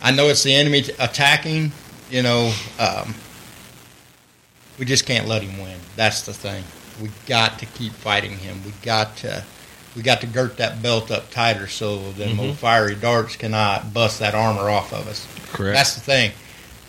[0.01, 1.71] I know it's the enemy t- attacking,
[2.09, 3.15] you know, um,
[4.79, 5.77] we just can't let him win.
[5.95, 6.63] That's the thing.
[7.01, 8.61] We got to keep fighting him.
[8.65, 9.43] We got to
[9.95, 14.19] we got to girt that belt up tighter so them old fiery darts cannot bust
[14.19, 15.27] that armor off of us.
[15.51, 15.75] Correct.
[15.75, 16.31] That's the thing.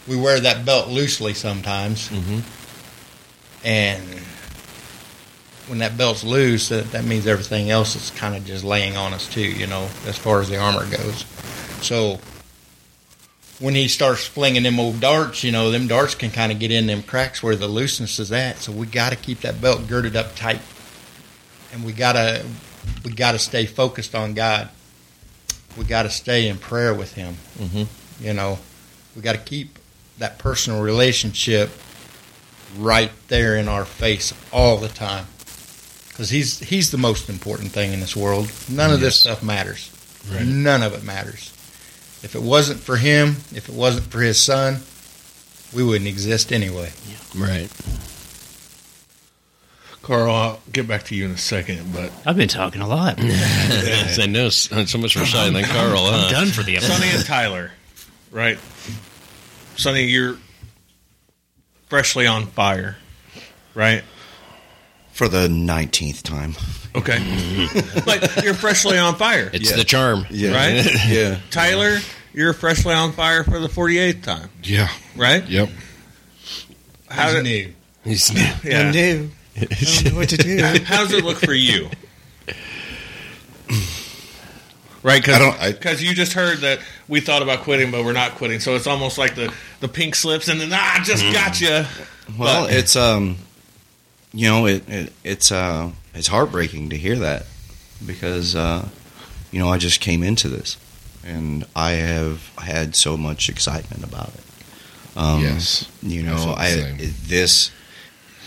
[0.08, 2.42] We wear that belt loosely sometimes, Mhm.
[3.64, 4.02] and
[5.72, 9.14] when that belt's loose, that, that means everything else is kind of just laying on
[9.14, 9.40] us too.
[9.40, 11.24] You know, as far as the armor goes.
[11.80, 12.20] So
[13.58, 16.70] when he starts flinging them old darts, you know, them darts can kind of get
[16.70, 18.58] in them cracks where the looseness is at.
[18.58, 20.60] So we got to keep that belt girded up tight,
[21.72, 22.44] and we gotta
[23.02, 24.68] we got to stay focused on God.
[25.78, 27.36] We got to stay in prayer with Him.
[27.58, 28.26] Mm-hmm.
[28.26, 28.58] You know,
[29.16, 29.78] we got to keep
[30.18, 31.70] that personal relationship
[32.76, 35.24] right there in our face all the time,
[36.12, 38.50] because He's He's the most important thing in this world.
[38.70, 39.90] None of this stuff matters.
[40.32, 40.46] Right.
[40.46, 41.50] None of it matters.
[42.22, 44.78] If it wasn't for Him, if it wasn't for His Son,
[45.74, 46.92] we wouldn't exist anyway.
[47.36, 47.68] Right.
[50.02, 53.18] Carl, I'll get back to you in a second, but I've been talking a lot.
[53.20, 56.06] I know so so much for shy than Carl.
[56.06, 56.24] Huh?
[56.26, 56.94] I'm done for the episode.
[56.94, 57.70] Sonny and Tyler,
[58.32, 58.58] right?
[59.76, 60.36] Sonny, you're
[61.88, 62.96] freshly on fire,
[63.74, 64.02] right?
[65.12, 66.54] For the nineteenth time.
[66.94, 67.18] Okay,
[68.04, 69.76] but you're freshly on fire, It's Yeah.
[69.76, 70.26] the charm.
[70.30, 70.54] Yeah.
[70.54, 70.86] right?
[71.08, 71.38] Yeah.
[71.50, 71.98] Tyler,
[72.34, 74.88] you're freshly on fire for the 48th time, Yeah.
[75.16, 75.46] right?
[75.48, 75.70] Yep.
[77.08, 77.72] How He's did, new.
[78.04, 78.90] He's, yeah.
[78.90, 79.30] new.
[79.58, 80.62] I don't know what to do.
[80.84, 81.88] How does it look for you?
[85.02, 88.12] Right, I don't- I- because you just heard that we thought about quitting, but we're
[88.12, 88.60] not quitting.
[88.60, 91.84] So it's almost like the, the pink slips, and then ah, I just got you.
[92.38, 93.36] Well, But- it's um,
[94.32, 97.46] you know, it, it it's uh, it's heartbreaking to hear that
[98.06, 98.88] because uh,
[99.50, 100.76] you know, I just came into this
[101.24, 104.40] and I have had so much excitement about it.
[105.16, 105.88] Um, Yes.
[106.02, 107.70] you know, the I this.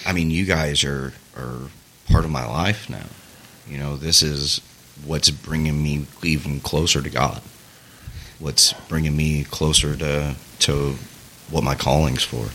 [0.06, 1.70] I mean, you guys are are
[2.10, 3.06] part of my life now.
[3.68, 4.62] You know, this is
[5.06, 7.42] what's bringing me even closer to God.
[8.40, 10.96] What's bringing me closer to to
[11.50, 12.50] what my calling's for.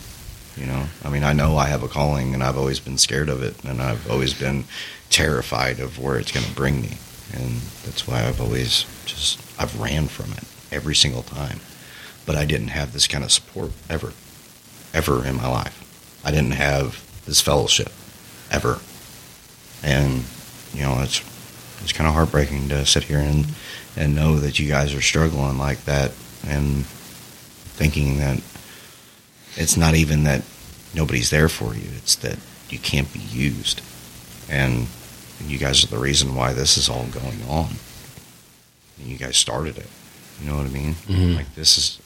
[0.60, 3.30] You know, I mean, I know I have a calling, and I've always been scared
[3.30, 4.64] of it, and I've always been
[5.08, 6.98] terrified of where it's going to bring me,
[7.32, 11.60] and that's why I've always just I've ran from it every single time.
[12.26, 14.12] But I didn't have this kind of support ever,
[14.92, 16.20] ever in my life.
[16.24, 17.90] I didn't have this fellowship
[18.50, 18.80] ever,
[19.82, 20.24] and
[20.74, 21.22] you know, it's
[21.80, 23.46] it's kind of heartbreaking to sit here and
[23.96, 26.10] and know that you guys are struggling like that,
[26.46, 28.42] and thinking that
[29.56, 30.42] it's not even that
[30.94, 31.88] nobody's there for you.
[31.96, 33.80] It's that you can't be used.
[34.48, 34.86] And
[35.46, 37.70] you guys are the reason why this is all going on.
[38.98, 39.86] And you guys started it.
[40.40, 40.94] You know what I mean?
[41.08, 41.36] Mhm.
[41.36, 41.98] Like this is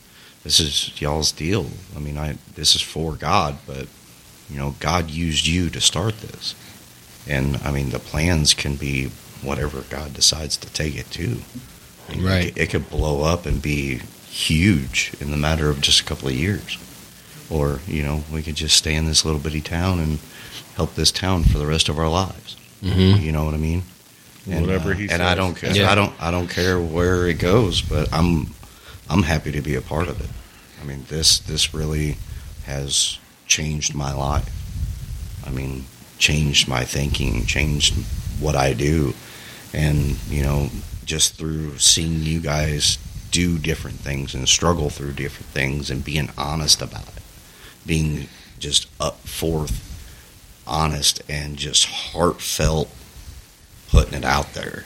[0.42, 1.70] this is y'all's deal.
[1.96, 3.86] I mean, I this is for God, but
[4.50, 6.54] you know, God used you to start this.
[7.26, 9.10] And I mean, the plans can be
[9.42, 11.42] whatever God decides to take it to.
[12.10, 12.46] Mean, Right.
[12.48, 16.28] It, it could blow up and be huge in the matter of just a couple
[16.28, 16.76] of years.
[17.50, 20.18] Or, you know, we could just stay in this little bitty town and
[20.76, 22.56] help this town for the rest of our lives.
[22.82, 23.20] Mhm.
[23.22, 23.82] You know what I mean?
[24.50, 25.74] And, Whatever uh, he and I don't care.
[25.74, 25.90] Yeah.
[25.90, 26.12] I don't.
[26.20, 28.54] I don't care where it goes, but I'm.
[29.08, 30.28] I'm happy to be a part of it.
[30.82, 32.16] I mean, this this really
[32.66, 34.50] has changed my life.
[35.46, 35.84] I mean,
[36.18, 37.94] changed my thinking, changed
[38.38, 39.14] what I do,
[39.72, 40.68] and you know,
[41.06, 42.98] just through seeing you guys
[43.30, 47.13] do different things and struggle through different things and being honest about it,
[47.86, 49.80] being just up forth,
[50.66, 52.88] honest and just heartfelt,
[53.88, 54.84] putting it out there.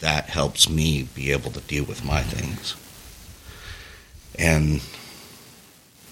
[0.00, 2.76] That helps me be able to deal with my things.
[4.38, 4.80] And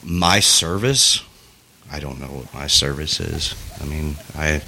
[0.02, 1.22] my service,
[1.90, 3.54] I don't know what my service is.
[3.80, 4.62] I mean, I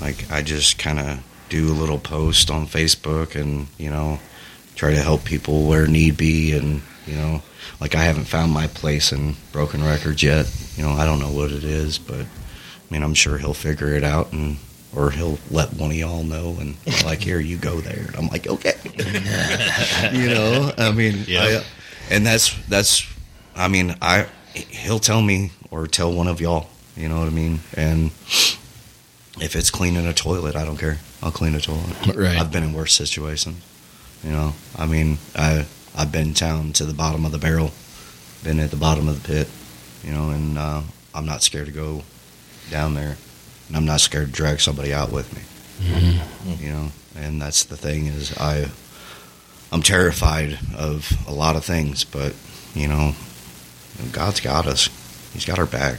[0.00, 4.18] like I just kind of do a little post on Facebook and, you know,
[4.74, 7.42] try to help people where need be and, you know,
[7.80, 10.50] like I haven't found my place in Broken Records yet.
[10.76, 12.26] You know, I don't know what it is, but I
[12.90, 14.58] mean, I'm sure he'll figure it out and
[14.94, 18.06] or he'll let one of y'all know and like here you go there.
[18.06, 18.74] And I'm like, okay.
[20.12, 21.42] you know, I mean, Yeah.
[21.60, 21.64] I-
[22.10, 23.06] and that's that's
[23.54, 27.30] I mean, I he'll tell me or tell one of y'all, you know what I
[27.30, 27.60] mean?
[27.74, 28.10] And
[29.40, 30.98] if it's cleaning a toilet, I don't care.
[31.22, 32.14] I'll clean a toilet.
[32.16, 32.38] Right.
[32.38, 33.62] I've been in worse situations.
[34.24, 35.66] You know, I mean, I
[35.96, 37.72] I've been down to the bottom of the barrel,
[38.44, 39.48] been at the bottom of the pit,
[40.04, 40.82] you know, and uh,
[41.14, 42.02] I'm not scared to go
[42.70, 43.16] down there,
[43.68, 45.42] and I'm not scared to drag somebody out with me.
[45.88, 46.64] Mm-hmm.
[46.64, 48.70] You know, and that's the thing is I
[49.72, 52.34] I'm terrified of a lot of things, but
[52.74, 53.14] you know,
[54.12, 54.88] God's got us.
[55.32, 55.98] He's got our back.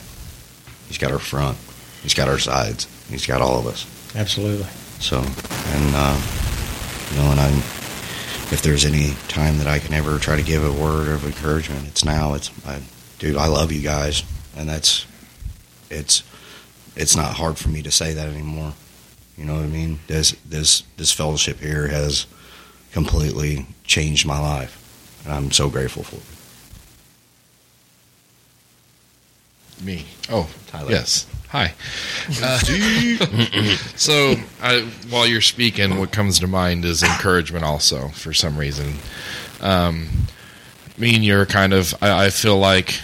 [0.88, 1.58] He's got our front.
[2.02, 2.88] He's got our sides.
[3.10, 3.86] He's got all of us.
[4.16, 4.68] Absolutely.
[5.00, 6.22] So, and uh,
[7.12, 7.77] you know, and I'm.
[8.50, 11.88] If there's any time that I can ever try to give a word of encouragement,
[11.88, 12.34] it's now.
[12.34, 12.82] It's, I,
[13.20, 14.24] dude, I love you guys,
[14.56, 15.06] and that's,
[15.90, 16.24] it's,
[16.96, 18.74] it's not hard for me to say that anymore.
[19.38, 20.00] You know what I mean?
[20.08, 22.26] This this this fellowship here has
[22.92, 26.16] completely changed my life, and I'm so grateful for
[29.80, 29.86] it.
[29.86, 30.06] Me.
[30.30, 30.90] Oh, Tyler.
[30.90, 31.28] Yes.
[31.50, 31.74] Hi.
[32.42, 32.58] Uh,
[33.96, 37.64] so, I, while you're speaking, what comes to mind is encouragement.
[37.64, 38.96] Also, for some reason,
[39.62, 40.10] um,
[40.98, 41.96] me and you're kind of.
[42.02, 43.00] I, I feel like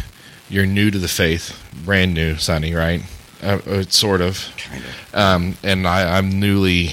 [0.50, 2.74] you're new to the faith, brand new, Sonny.
[2.74, 3.04] Right?
[3.42, 4.54] Uh, uh, sort of.
[4.58, 5.16] Kind of.
[5.16, 6.90] Um, and I, I'm newly.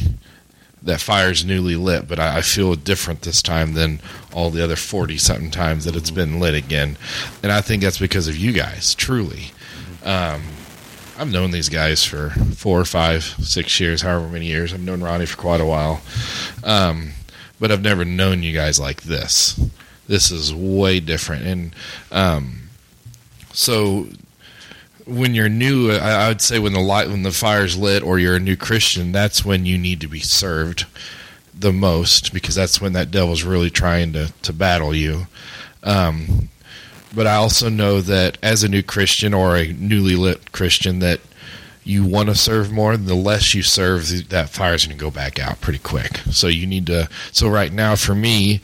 [0.83, 4.01] That fire's newly lit, but I, I feel different this time than
[4.33, 6.97] all the other forty something times that it's been lit again,
[7.43, 9.51] and I think that's because of you guys, truly.
[10.05, 10.43] Um,
[11.21, 14.73] I've known these guys for four, five, six years, however many years.
[14.73, 16.01] I've known Ronnie for quite a while,
[16.65, 17.11] um,
[17.61, 19.61] but I've never known you guys like this.
[20.09, 21.77] This is way different, and
[22.11, 22.71] um,
[23.53, 24.07] so
[25.05, 28.19] when you're new, I, I would say when the light, when the fire's lit, or
[28.19, 30.87] you're a new Christian, that's when you need to be served
[31.53, 35.27] the most because that's when that devil's really trying to to battle you.
[35.83, 36.49] Um,
[37.15, 41.21] but I also know that as a new Christian or a newly lit Christian, that
[41.85, 42.97] you want to serve more.
[42.97, 46.19] The less you serve, that fire's going to go back out pretty quick.
[46.31, 47.09] So you need to.
[47.33, 48.61] So right now, for me,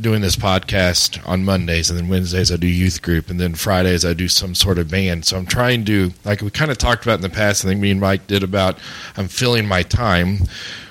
[0.00, 4.04] doing this podcast on Mondays, and then Wednesdays I do youth group, and then Fridays
[4.04, 5.24] I do some sort of band.
[5.26, 7.64] So I'm trying to, like we kind of talked about in the past.
[7.64, 8.78] I think me and Mike did about.
[9.16, 10.38] I'm filling my time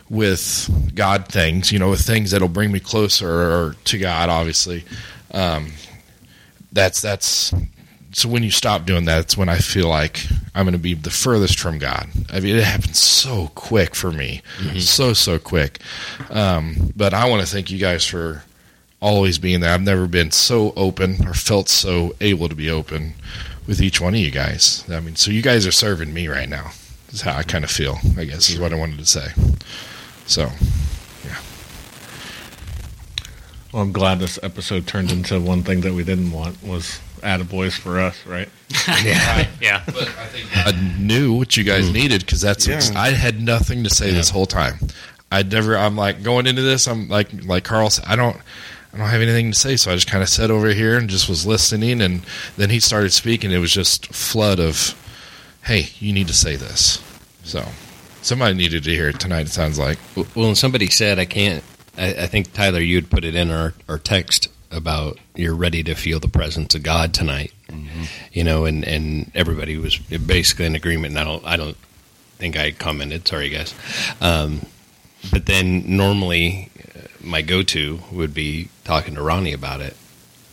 [0.09, 4.83] with God things, you know, with things that'll bring me closer to God, obviously.
[5.33, 5.71] Um,
[6.71, 7.53] that's that's
[8.13, 10.93] so when you stop doing that, it's when I feel like I'm going to be
[10.93, 12.09] the furthest from God.
[12.29, 14.41] I mean, it happens so quick for me,
[14.79, 15.79] so so quick.
[16.29, 18.43] Um, but I want to thank you guys for
[18.99, 19.73] always being there.
[19.73, 23.13] I've never been so open or felt so able to be open
[23.67, 24.83] with each one of you guys.
[24.89, 26.71] I mean, so you guys are serving me right now.
[27.09, 27.97] Is how I kind of feel.
[28.17, 29.27] I guess is what I wanted to say.
[30.27, 30.49] So,
[33.71, 37.77] Well, I'm glad this episode turned into one thing that we didn't want was attaboys
[37.77, 38.49] for us, right?
[39.03, 39.47] yeah.
[39.61, 39.83] yeah.
[39.85, 41.93] but I think I knew what you guys mm.
[41.93, 42.81] needed because that's Yeah.
[42.95, 44.79] I had nothing to say this whole time.
[45.31, 45.77] I never.
[45.77, 46.87] I'm like going into this.
[46.87, 48.05] I'm like like Carl said.
[48.07, 48.35] I don't.
[48.93, 51.09] I don't have anything to say, so I just kind of sat over here and
[51.09, 52.01] just was listening.
[52.01, 52.23] And
[52.57, 53.51] then he started speaking.
[53.51, 54.93] It was just flood of,
[55.63, 57.01] "Hey, you need to say this."
[57.43, 57.65] So
[58.21, 59.47] somebody needed to hear it tonight.
[59.47, 59.97] It sounds like.
[60.35, 61.63] Well, and somebody said I can't.
[62.01, 65.93] I, I think Tyler, you'd put it in our, our text about you're ready to
[65.95, 67.53] feel the presence of God tonight.
[68.33, 71.11] You know, and, and everybody was basically in agreement.
[71.11, 71.77] And I don't I don't
[72.37, 73.27] think I commented.
[73.27, 73.73] Sorry, guys.
[74.19, 74.65] Um,
[75.31, 79.95] but then normally uh, my go to would be talking to Ronnie about it.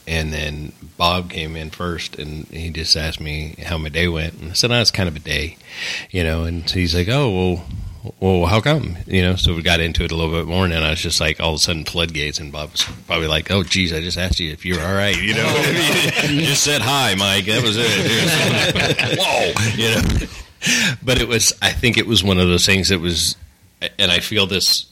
[0.06, 4.34] And then Bob came in first, and he just asked me how my day went,
[4.34, 5.58] and I said, "Oh, it's kind of a day,
[6.10, 7.66] you know." And he's like, "Oh, well,
[8.20, 8.96] well, how come?
[9.06, 11.00] You know, so we got into it a little bit more, and then I was
[11.00, 14.00] just like, all of a sudden, floodgates, and Bob was probably like, oh, geez, I
[14.00, 15.48] just asked you if you were all right, you know,
[16.28, 19.18] you just said hi, Mike, that was it.
[19.20, 23.00] Whoa, you know, but it was, I think it was one of those things that
[23.00, 23.36] was,
[23.98, 24.88] and I feel this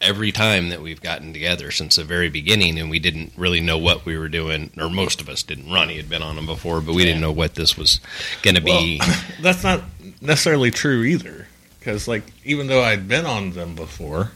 [0.00, 3.78] every time that we've gotten together since the very beginning, and we didn't really know
[3.78, 5.70] what we were doing, or most of us didn't.
[5.70, 8.00] Ronnie had been on them before, but we didn't know what this was
[8.42, 9.00] going to be.
[9.40, 9.82] That's not
[10.20, 11.46] necessarily true either,
[11.80, 14.30] because like even though I'd been on them before,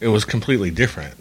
[0.00, 1.14] it was completely different,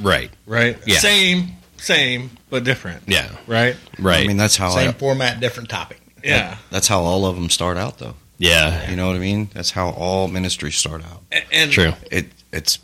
[0.00, 0.78] right, right?
[0.86, 0.98] Yeah.
[0.98, 3.76] Same, same, but different, yeah, right?
[3.98, 4.24] right.
[4.24, 6.00] I mean, that's how Same I, format, different topic.
[6.22, 8.14] Yeah, that's how all of them start out, though.
[8.38, 9.50] yeah, You know what I mean?
[9.52, 11.22] That's how all ministries start out.
[11.30, 11.92] and, and true.
[12.10, 12.78] It it's,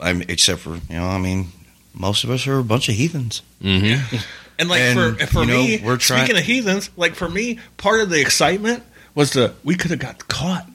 [0.00, 1.48] I mean, except for you know, I mean,
[1.94, 3.42] most of us are a bunch of heathens.
[3.62, 4.16] Mm-hmm.
[4.58, 7.28] And like And, for for you know, me, we're try- speaking of heathens, like for
[7.28, 8.82] me, part of the excitement
[9.14, 10.68] was the we could have got caught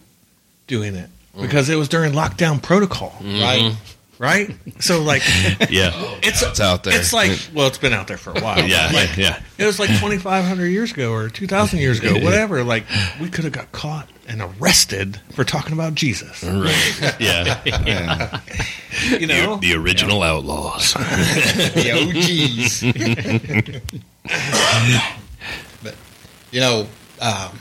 [0.68, 3.76] doing it because it was during lockdown protocol, right?
[4.18, 4.56] Right.
[4.80, 5.22] So like,
[5.70, 5.92] Yeah,
[6.24, 6.98] it's It's out there.
[6.98, 8.64] It's like well, it's been out there for a while.
[8.68, 9.42] yeah, Like, yeah.
[9.58, 12.64] It was like twenty five hundred years ago or two thousand years ago, whatever.
[12.64, 12.86] Like
[13.20, 16.42] we could have got caught and arrested for talking about Jesus.
[16.44, 17.16] Right.
[17.20, 17.62] Yeah.
[17.66, 20.94] And You know, The original outlaws.
[20.94, 22.84] the OGs.
[25.84, 25.96] but
[26.52, 26.88] you know,
[27.22, 27.60] um,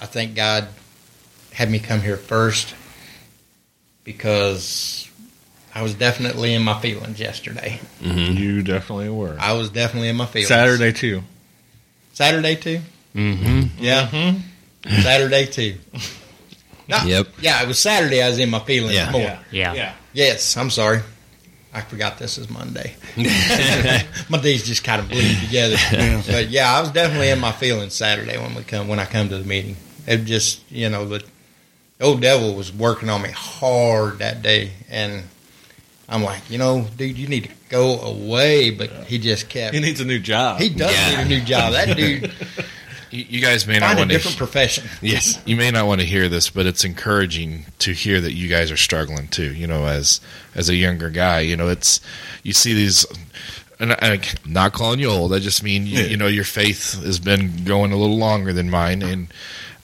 [0.00, 0.66] I think God
[1.52, 2.74] had me come here first
[4.04, 5.08] because
[5.74, 7.80] I was definitely in my feelings yesterday.
[8.00, 9.36] you definitely were.
[9.38, 10.48] I was definitely in my feelings.
[10.48, 11.22] Saturday too.
[12.12, 12.80] Saturday too.
[13.14, 13.82] Mm-hmm.
[13.82, 14.34] Yeah.
[15.02, 15.76] Saturday too.
[16.88, 17.28] No, Yep.
[17.40, 18.20] Yeah, it was Saturday.
[18.20, 19.12] I was in my feelings Yeah.
[19.12, 19.20] more.
[19.20, 19.38] Yeah.
[19.52, 19.74] Yeah.
[19.74, 19.92] Yeah.
[20.12, 20.98] Yes, I'm sorry.
[21.72, 22.96] I forgot this is Monday.
[24.28, 25.76] my days just kind of bleed together.
[26.26, 29.28] But yeah, I was definitely in my feelings Saturday when we come when I come
[29.28, 29.76] to the meeting.
[30.08, 31.22] It just you know the
[32.00, 35.24] old devil was working on me hard that day, and
[36.08, 38.70] I'm like, you know, dude, you need to go away.
[38.70, 39.74] But he just kept.
[39.74, 40.60] He needs a new job.
[40.60, 41.10] He does Yeah.
[41.24, 41.72] need a new job.
[41.72, 42.32] That dude
[43.12, 44.38] You, you guys may not find a want different to.
[44.38, 44.88] profession.
[45.02, 45.42] Yes.
[45.44, 48.70] You may not want to hear this, but it's encouraging to hear that you guys
[48.70, 49.52] are struggling too.
[49.52, 50.20] You know, as
[50.54, 52.00] as a younger guy, you know, it's
[52.44, 53.04] you see these.
[53.80, 55.32] And I, I'm not calling you old.
[55.34, 56.06] I just mean you, Yeah.
[56.06, 59.26] you know your faith has been going a little longer than mine, and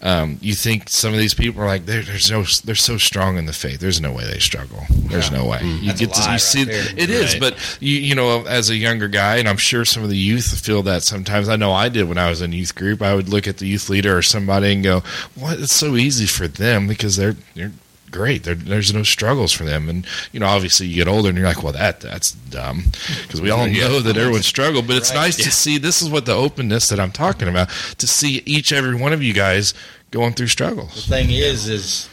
[0.03, 3.39] um, you think some of these people are like they're, there's no they're so strong
[3.39, 3.81] in the faith.
[3.81, 4.85] There's no way they struggle.
[4.91, 5.61] There's no way.
[5.65, 6.85] You That's get to you right see there.
[6.97, 7.41] it is, Right.
[7.41, 10.61] but you you know as a younger guy, and I'm sure some of the youth
[10.61, 11.49] feel that sometimes.
[11.49, 13.01] I know I did when I was in youth group.
[13.03, 15.03] I would look at the youth leader or somebody and go,
[15.35, 15.59] "What?
[15.61, 17.73] It's so easy for them because they're they're."
[18.17, 18.45] Great.
[18.45, 21.47] There, there's no struggles for them, and you know, obviously, you get older, and you're
[21.47, 22.85] like, "Well, that that's dumb,"
[23.23, 24.87] because we all know that everyone struggled.
[24.87, 25.17] But it's Right.
[25.17, 25.77] nice to see.
[25.77, 27.69] This is what the openness that I'm talking about.
[27.99, 29.75] To see each every one of you guys
[30.13, 30.95] going through struggles.
[30.95, 31.27] The struggles.
[31.27, 32.09] thing is, is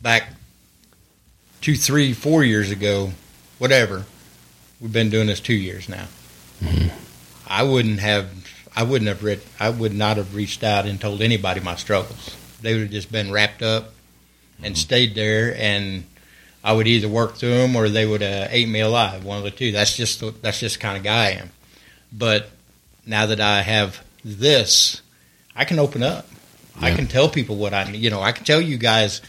[0.00, 0.30] back
[1.60, 3.12] two, three, four years ago,
[3.58, 4.04] whatever.
[4.80, 6.06] We've been doing this two years now.
[6.60, 6.88] Mm-hmm.
[7.46, 8.28] I wouldn't have,
[8.74, 12.36] I wouldn't have read, I would not have reached out and told anybody my struggles.
[12.60, 13.92] They would have just been wrapped up
[14.62, 16.04] and stayed there, and
[16.62, 19.24] I would either work through them or they would have ate me alive.
[19.24, 19.72] One of the two.
[19.72, 21.50] That's just the, that's just the kind of guy I am.
[22.12, 22.50] But
[23.06, 25.02] now that I have this,
[25.54, 26.26] I can open up.
[26.80, 28.20] I can tell people what I you know.
[28.20, 29.20] I can tell you guys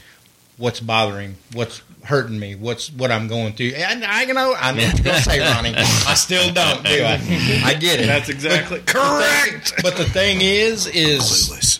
[0.58, 3.74] what's bothering, what's hurting me, what's what I'm going through.
[3.76, 5.74] And I you know I know what you're gonna say, Ronnie.
[5.76, 7.62] I still don't, do I?
[7.66, 8.08] I get it.
[8.08, 9.74] That's exactly But- correct.
[9.82, 11.80] But the thing is, is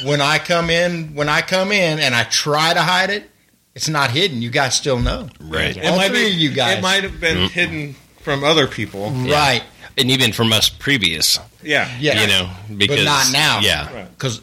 [0.04, 3.30] when I come in, when I come in and I try to hide it,
[3.74, 4.42] it's not hidden.
[4.42, 5.76] You guys still know, Right.
[5.76, 6.78] It All might three be, of you guys.
[6.78, 7.46] It might have been mm-hmm.
[7.46, 9.10] hidden from other people.
[9.10, 9.62] right?
[9.96, 11.90] And even from us previous, Yeah.
[11.98, 13.60] Yeah, you know, because but not now.
[13.60, 13.92] Yeah.
[13.94, 14.10] Right.
[14.10, 14.40] because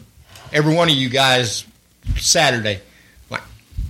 [0.52, 1.64] every one of you guys
[2.16, 2.80] Saturday,
[3.30, 3.42] like,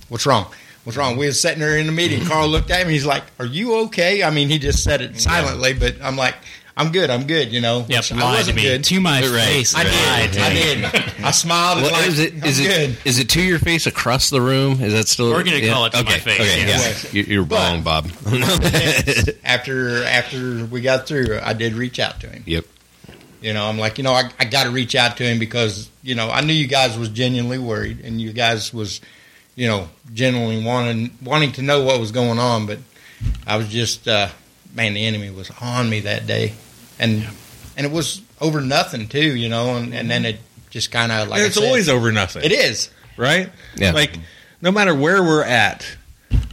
[0.08, 0.46] what's wrong?
[0.88, 1.18] What's wrong?
[1.18, 2.24] We was sitting there in the meeting.
[2.24, 2.94] Carl looked at me.
[2.94, 6.34] He's like, "Are you okay?" I mean, he just said it silently, but I'm like,
[6.78, 7.10] "I'm good.
[7.10, 8.84] I'm good." You know, Yep, I lied wasn't me good.
[8.84, 9.44] to my Right.
[9.44, 9.74] face.
[9.74, 10.38] I lied did.
[10.38, 11.24] to I did.
[11.24, 11.82] I smiled.
[11.82, 12.96] Well, like, is it is I'm it good.
[13.04, 14.80] is it to your face across the room?
[14.82, 15.28] Is that still?
[15.30, 15.74] We're gonna yeah?
[15.74, 16.08] call it to okay.
[16.10, 17.04] my face, Okay, yes.
[17.04, 17.10] yeah.
[17.12, 18.06] You're, you're But- wrong, Bob.
[19.44, 22.42] after after we got through, I did reach out to him.
[22.46, 22.64] Yep.
[23.40, 25.88] You know, I'm like, you know, I, I got to reach out to him because
[26.02, 29.00] you know I knew you guys was genuinely worried, and you guys was,
[29.58, 32.66] you know, genuinely wanting wanting to know what was going on.
[32.66, 32.78] But
[33.44, 34.28] I was just, uh,
[34.72, 36.54] man, the enemy was on me that day,
[37.00, 37.26] and
[37.76, 40.38] and it was over nothing too, you know, and, and then it
[40.70, 42.44] just kind of like And it's said, always over nothing.
[42.44, 43.50] it is right?
[43.74, 43.90] Yeah.
[43.90, 44.16] Like,
[44.62, 45.84] no matter where we're at,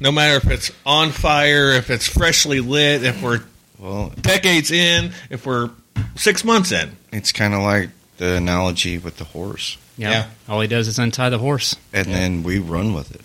[0.01, 3.41] no matter if it's on fire, if it's freshly lit, if we're
[3.77, 5.69] Well, decades in, if we're
[6.15, 6.97] six months in.
[7.13, 10.09] it's kind of like the analogy with the horse, Yeah.
[10.11, 10.25] Yeah.
[10.49, 11.75] All he does is untie the horse.
[11.93, 13.21] and then we run with it,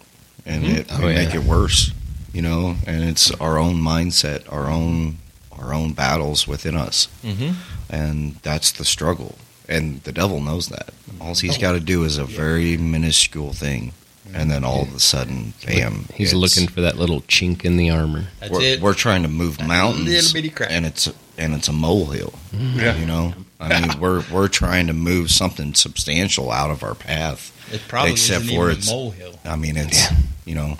[0.46, 0.76] and Mhm.
[0.76, 1.90] it, Oh, we make it worse.
[2.32, 5.18] You know, and it's our own mindset, our own
[5.58, 7.50] our own battles within us, Mm-hmm.
[7.90, 9.36] and that's the struggle.
[9.68, 10.90] And the devil knows that.
[11.20, 13.92] All he's got to do is a very minuscule thing,
[14.32, 16.06] and then all of a sudden, bam!
[16.14, 18.28] He's looking for that little chink in the armor.
[18.40, 18.80] that's We're, it.
[18.80, 20.70] we're trying to move That mountains, little bitty crack.
[20.72, 22.32] and it's and it's a molehill.
[22.74, 22.96] Yeah.
[22.96, 27.52] You know, I mean, we're we're trying to move something substantial out of our path.
[27.72, 29.38] it probably except isn't for even a it's- molehill.
[29.44, 30.08] I mean, it's
[30.46, 30.78] you know,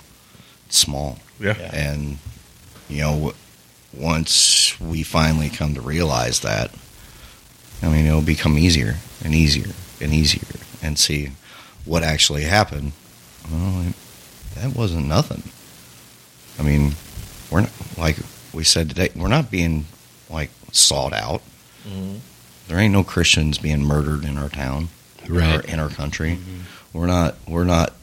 [0.69, 1.55] small, Yeah.
[1.59, 1.69] Yeah.
[1.75, 2.17] and
[2.89, 3.33] you know,
[3.93, 6.71] once we finally come to realize that,
[7.81, 9.71] I mean, it'll become easier and easier
[10.01, 11.31] and easier, and see
[11.85, 12.91] what actually happened.
[13.51, 13.95] Well, it,
[14.55, 15.43] that wasn't nothing.
[16.59, 16.93] I mean,
[17.49, 18.17] we're not, like
[18.53, 19.85] we said today, we're not being
[20.29, 21.41] like sought out.
[21.87, 22.17] Mm-hmm.
[22.67, 24.89] There ain't no Christians being murdered in our town,
[25.25, 25.65] in our, Right.
[25.65, 26.39] in our country.
[26.93, 27.35] We're not.
[27.47, 27.93] We're not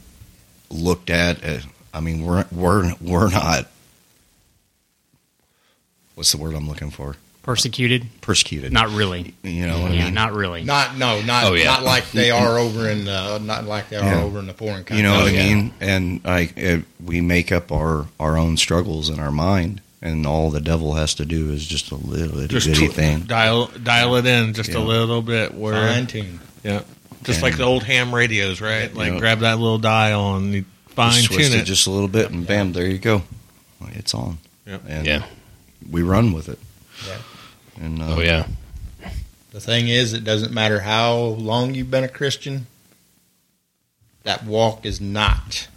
[0.70, 1.42] looked at.
[1.42, 3.66] As, I mean, we're we're we're not.
[6.14, 7.16] What's the word I'm looking for?
[7.42, 8.06] Persecuted?
[8.20, 8.72] Persecuted.
[8.72, 9.34] Not really.
[9.42, 10.14] you know what I Yeah, mean?
[10.14, 10.64] not really.
[10.64, 11.64] Not no, not Oh, yeah.
[11.64, 14.22] not like they are over in uh, not like they are Yeah.
[14.22, 14.98] over in the foreign countries.
[14.98, 15.54] You know Oh, what I yeah.
[15.54, 15.72] mean?
[15.80, 20.51] And like it, we make up our our own struggles in our mind, and all
[20.51, 23.20] the devil has to do is just a little itty Just bitty tw- thing.
[23.20, 24.78] dial dial it in just Yeah.
[24.78, 25.55] a little bit.
[25.55, 26.40] Where fine tune.
[26.64, 26.82] yeah,
[27.24, 28.92] just And- like the old ham radios, right?
[28.94, 29.18] Like Yeah.
[29.18, 31.64] grab that little dial and you fine Just tune it it.
[31.64, 33.22] just a little bit, and bam, there you go.
[33.92, 34.38] It's on.
[34.66, 34.82] Yep.
[34.88, 35.22] And Yeah.
[35.90, 36.59] we run with it.
[37.07, 37.84] Yeah.
[37.84, 38.46] And uh, Oh yeah.
[39.53, 42.66] The thing is, it doesn't matter how long you've been a Christian.
[44.24, 45.68] That walk is not.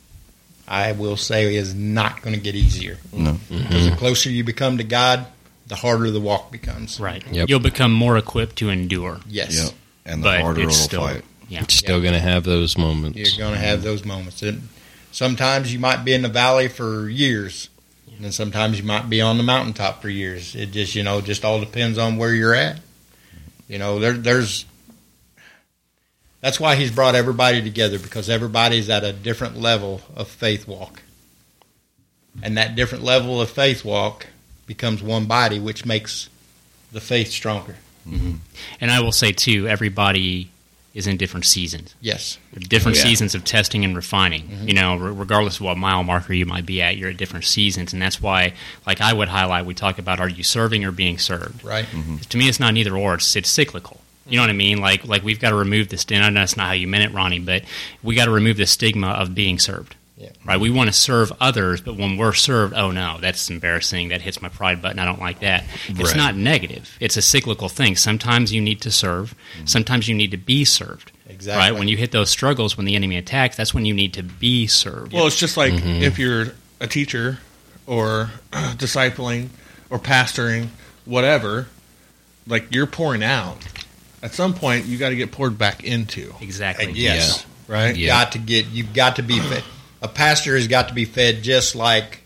[0.71, 2.97] I will say is not going to get easier.
[3.11, 5.25] no, Because the closer you become to God,
[5.67, 6.99] the harder the walk becomes.
[6.99, 7.23] Right.
[7.29, 7.49] Yep.
[7.49, 9.19] You'll become more equipped to endure.
[9.27, 9.65] Yes.
[9.65, 9.73] Yep.
[10.05, 11.23] and the But harder it's it'll still- fight.
[11.49, 11.65] Yeah.
[11.67, 13.17] Still going to have those moments.
[13.19, 14.41] You're going to have those moments.
[14.41, 14.69] And
[15.11, 17.67] sometimes you might be in the valley for years,
[18.15, 20.55] and then sometimes you might be on the mountaintop for years.
[20.55, 22.79] It just you know just all depends on where you're at.
[23.67, 24.63] You know, there, there's
[26.41, 31.03] that's why he's brought everybody together because everybody's at a different level of faith walk,
[32.43, 34.27] and that different level of faith walk
[34.67, 36.29] becomes one body, which makes
[36.91, 37.77] the faith stronger.
[38.07, 38.35] Mm-hmm.
[38.79, 40.49] And I will say too, everybody
[40.93, 41.95] is in different seasons.
[42.01, 43.05] Yes, different oh, Yeah.
[43.05, 44.47] seasons of testing and refining.
[44.47, 44.67] Mm-hmm.
[44.67, 47.45] You know, re- regardless of what mile marker you might be at, you're at different
[47.45, 48.53] seasons, and that's why,
[48.85, 51.63] like I would highlight, we talk about: are you serving or being served?
[51.63, 51.85] right.
[52.29, 54.00] To me, it's not either or; it's, it's cyclical.
[54.31, 54.79] You know what I mean?
[54.79, 56.05] Like, like we've got to remove this.
[56.09, 57.63] And I know that's not how you meant it, Ronnie, but
[58.01, 59.95] we got to remove the stigma of being served.
[60.17, 60.29] Yeah.
[60.45, 60.59] Right?
[60.59, 64.09] We want to serve others, but when we're served, oh no, that's embarrassing.
[64.09, 64.99] That hits my pride button.
[64.99, 65.63] I don't like that.
[65.87, 66.15] It's Right.
[66.15, 66.95] not negative.
[66.99, 67.95] It's a cyclical thing.
[67.95, 69.33] Sometimes you need to serve.
[69.55, 69.65] Mm-hmm.
[69.65, 71.11] Sometimes you need to be served.
[71.27, 71.59] Exactly.
[71.59, 71.77] Right?
[71.77, 74.67] When you hit those struggles, when the enemy attacks, that's when you need to be
[74.67, 75.11] served.
[75.11, 76.03] Well, it's just like mm-hmm.
[76.03, 76.47] if you're
[76.79, 77.39] a teacher
[77.87, 79.49] or discipling
[79.89, 80.67] or pastoring,
[81.05, 81.67] whatever,
[82.45, 83.57] like you're pouring out.
[84.23, 86.91] At some point, you got to get poured back into, exactly.
[86.91, 87.45] Yes.
[87.67, 87.95] right?
[87.95, 88.07] Yeah.
[88.23, 89.63] got to get you've got to be fed.
[90.01, 92.21] A pastor has got to be fed just like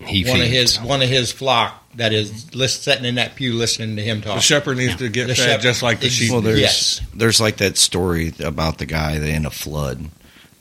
[0.00, 0.76] He one of feeds.
[0.76, 4.20] his one of his flock that is lis- sitting in that pew listening to him
[4.20, 4.36] talk.
[4.36, 5.62] The shepherd needs to get The fed shepherd.
[5.62, 6.30] just like the sheep.
[6.30, 7.00] Well, there's Yes.
[7.14, 10.08] there's like that story about the guy that in a flood,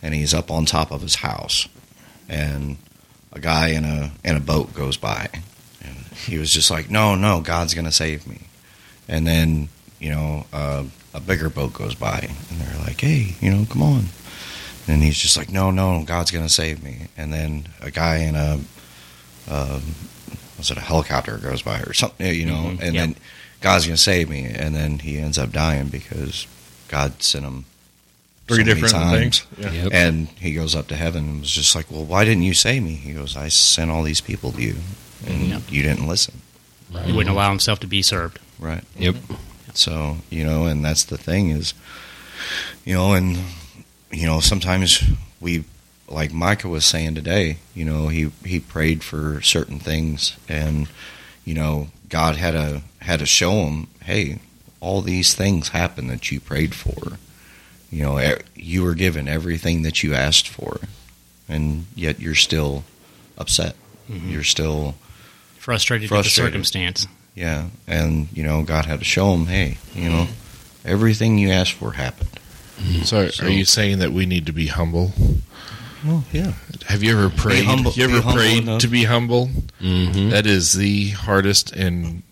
[0.01, 1.67] and he's up on top of his house,
[2.29, 2.77] and
[3.31, 5.27] a guy in a in a boat goes by,
[5.83, 5.95] and
[6.25, 8.41] he was just like, "No, no, God's gonna save me,"
[9.07, 9.69] and then
[10.03, 10.83] you know uh,
[11.13, 14.05] a bigger boat goes by, and they're like, "Hey, you know, come on,"
[14.87, 18.35] and he's just like, "No, no, God's gonna save me," and then a guy in
[18.35, 18.59] a
[19.49, 19.95] um,
[20.57, 22.79] was it a helicopter goes by or something, you know, Mhm.
[22.81, 23.01] and Yep.
[23.03, 23.15] then
[23.61, 26.47] God's gonna save me, and then he ends up dying because
[26.89, 27.65] God sent him
[28.47, 29.19] Three so different times.
[29.19, 29.43] things.
[29.57, 29.83] Yeah.
[29.83, 29.93] Yep.
[29.93, 32.83] And he goes up to heaven and was just like, "Well, why didn't you save
[32.83, 34.75] me?" He goes, "I sent all these people to you,
[35.25, 35.61] and Yep.
[35.69, 36.41] you didn't listen."
[37.05, 38.37] He wouldn't allow himself to be served.
[38.59, 38.83] Right.
[38.99, 39.15] Yep.
[39.73, 41.73] So you know, and that's the thing is,
[42.85, 43.37] you know, and
[44.11, 45.03] you know, sometimes
[45.41, 45.63] we,
[46.07, 50.87] like Micah was saying today, you know, he he prayed for certain things, and
[51.45, 54.39] you know, God had to had to show him, hey,
[54.79, 57.17] all these things happen that you prayed for.
[57.89, 60.79] You know, you were given everything that you asked for,
[61.47, 62.83] and yet you're still
[63.37, 63.75] upset.
[64.09, 64.29] Mm-hmm.
[64.29, 64.95] You're still
[65.57, 66.53] Frustrated, Frustrated.
[66.53, 67.07] with the circumstance.
[67.35, 70.27] Yeah, and you know, God had to show him, hey, you know,
[70.85, 72.29] everything you asked for happened.
[73.03, 75.13] So, So- are you saying that we need to be humble?
[76.05, 76.53] Well, yeah.
[76.87, 77.63] Have you ever prayed?
[77.63, 78.81] humble- you be ever humble prayed enough.
[78.81, 79.47] to be humble?
[79.79, 82.23] hmm That is the hardest and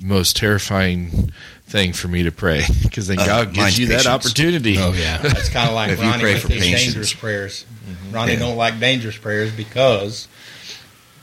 [0.00, 1.30] most terrifying
[1.68, 4.06] thing for me to pray because then Uh, God gives mine's you that patience.
[4.26, 4.76] opportunity.
[4.78, 5.18] Oh yeah.
[5.22, 6.82] That's kind of like If you Ronnie pray with for his patience.
[6.84, 7.64] dangerous prayers.
[8.10, 8.38] Ronnie Yeah.
[8.40, 10.26] don't like dangerous prayers because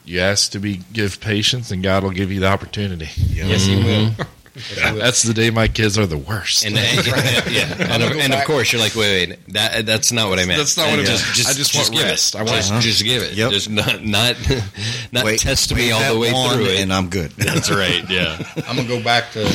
[0.05, 3.09] You ask to be give patience, and God will give you the opportunity.
[3.15, 3.83] yes, he will.
[3.85, 4.97] Yes, he will.
[4.99, 6.65] That's the day my kids are the worst.
[6.65, 7.05] And then,
[7.49, 10.45] yeah, and, of, and of course you're like, wait, wait, that that's not what I
[10.45, 10.57] meant.
[10.57, 11.19] That's not what I And meant.
[11.33, 12.35] Just, I just want give rest.
[12.35, 12.81] I want- just, Uh-huh.
[12.81, 13.33] just give it.
[13.33, 13.51] Yep.
[13.51, 14.35] Just not not
[15.13, 16.79] not Wait- test wait me all the way through it.
[16.81, 17.31] and I'm good.
[17.37, 18.03] That's right.
[18.09, 18.41] Yeah.
[18.67, 19.49] I'm gonna go back to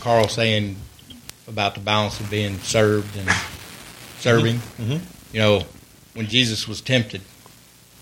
[0.00, 0.76] Carl saying
[1.46, 3.28] about the balance of being served and
[4.18, 4.56] serving.
[4.80, 5.00] Mhm.
[5.32, 5.62] You know,
[6.14, 7.20] when Jesus was tempted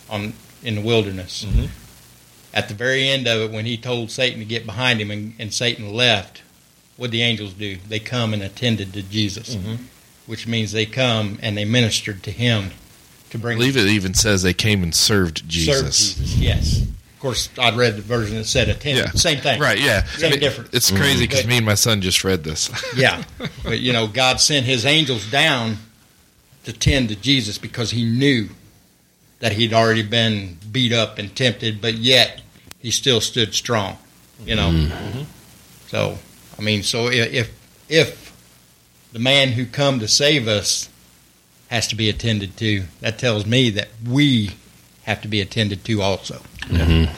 [0.08, 0.32] on
[0.62, 1.68] in the wilderness, Mhm.
[2.56, 5.34] At the very end of it, when he told Satan to get behind him and,
[5.38, 6.42] and Satan left,
[6.96, 7.76] what the angels do?
[7.88, 9.78] They come and attended to Jesus, Mhm.
[10.26, 12.70] which means they come and they ministered to him
[13.30, 16.14] to I bring believe it even says they came and served serve Jesus.
[16.14, 16.34] Jesus.
[16.36, 19.04] Yes, of course, I'd read the version that said attended.
[19.04, 19.10] Yeah.
[19.12, 19.78] Same thing, Right?
[19.78, 20.04] Yeah.
[20.16, 20.70] Same difference.
[20.72, 22.70] It's crazy because But- me and my son just read this.
[22.96, 23.22] Yeah,
[23.64, 25.78] but you know, God sent His angels down
[26.64, 28.48] to tend to Jesus because He knew
[29.40, 32.40] that he'd already been beat up and tempted, but yet
[32.86, 33.98] he still stood strong.
[34.44, 35.22] You know, mm-hmm.
[35.88, 36.16] so
[36.56, 37.50] I mean, so if
[37.88, 38.32] if
[39.12, 40.88] the man who come to save us
[41.66, 44.52] has to be attended to, that tells me that we
[45.02, 46.36] have to be attended to also.
[46.60, 47.12] Mm-hmm.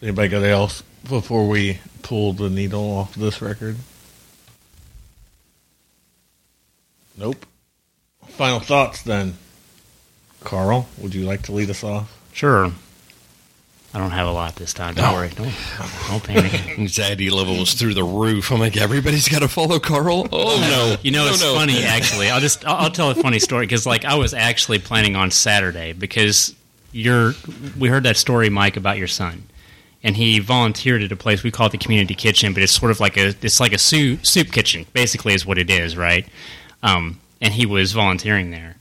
[0.00, 3.76] Anybody got else before we pull the needle off this record?
[7.18, 7.44] Nope.
[8.28, 9.34] Final thoughts then.
[10.42, 12.18] Carl, would you like to lead us off?
[12.32, 12.72] Sure.
[13.92, 14.94] I don't have a lot this time.
[14.94, 15.30] Don't worry.
[15.30, 15.52] Don't,
[16.08, 16.78] don't panic.
[16.78, 18.52] Anxiety level was through the roof.
[18.52, 20.28] I'm like, everybody's got to follow Carl.
[20.30, 20.96] Oh no!
[21.02, 21.54] You know, No, it's no.
[21.54, 22.30] funny actually.
[22.30, 25.32] I'll just I'll, I'll tell a funny story because like I was actually planning on
[25.32, 26.54] Saturday because
[26.92, 27.32] you're
[27.78, 29.42] we heard that story, Mike, about your son,
[30.04, 32.92] and he volunteered at a place we call it the community kitchen, but it's sort
[32.92, 36.28] of like a it's like a soup soup kitchen, basically is what it is, right?
[36.84, 38.76] Um, and he was volunteering there,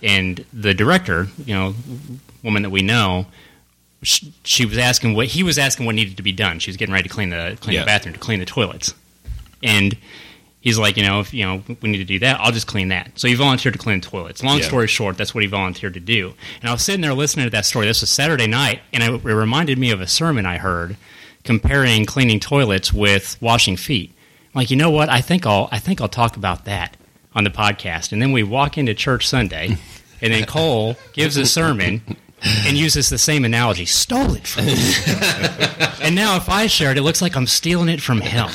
[0.00, 1.74] and the director, you know,
[2.44, 3.26] woman that we know,
[4.04, 6.58] she, she was asking what he was asking what needed to be done.
[6.60, 7.80] She was getting ready to clean the clean Yeah.
[7.80, 8.94] the bathroom to clean the toilets,
[9.62, 9.96] and
[10.60, 12.88] he's like, you know, if you know we need to do that, I'll just clean
[12.88, 13.12] that.
[13.18, 14.42] So he volunteered to clean the toilets.
[14.42, 14.64] Long Yeah.
[14.66, 16.34] story short, that's what he volunteered to do.
[16.60, 17.86] And I was sitting there listening to that story.
[17.86, 20.96] This was Saturday night, and it, it reminded me of a sermon I heard
[21.44, 24.10] comparing cleaning toilets with washing feet.
[24.54, 25.08] I'm like, you know what?
[25.08, 26.96] I think I'll I think I'll talk about that
[27.34, 28.12] on the podcast.
[28.12, 29.76] And then we walk into church Sunday,
[30.22, 32.00] and then Cole gives a sermon.
[32.66, 33.86] And uses the same analogy.
[33.86, 34.74] Stole it from me.
[36.02, 38.44] and now, if I share it, it looks like I'm stealing it from him.
[38.46, 38.52] I'm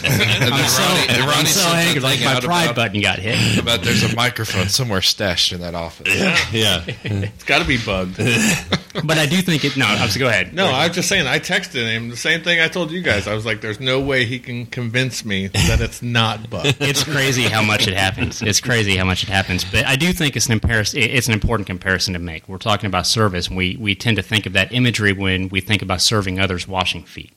[0.70, 3.64] so, Ronnie- and I'm so angry, like my pride about- button got hit.
[3.66, 6.08] But there's a microphone somewhere stashed in that office.
[6.16, 6.38] Yeah.
[6.52, 6.86] yeah.
[7.30, 8.18] It's got to be bugged.
[8.18, 9.76] But I do think it.
[9.78, 10.54] No, I was go ahead.
[10.54, 11.28] No, I was just saying.
[11.28, 13.28] I texted him the same thing I told you guys.
[13.28, 17.04] I was like, "There's no way he can convince me that it's not bugged." it's
[17.04, 18.42] crazy how much it happens.
[18.42, 19.64] It's crazy how much it happens.
[19.64, 22.48] But I do think it's an imperis- it's an important comparison to make.
[22.50, 23.50] We're talking about service.
[23.50, 27.04] We we tend to think of that imagery when we think about serving others, washing
[27.04, 27.32] feet.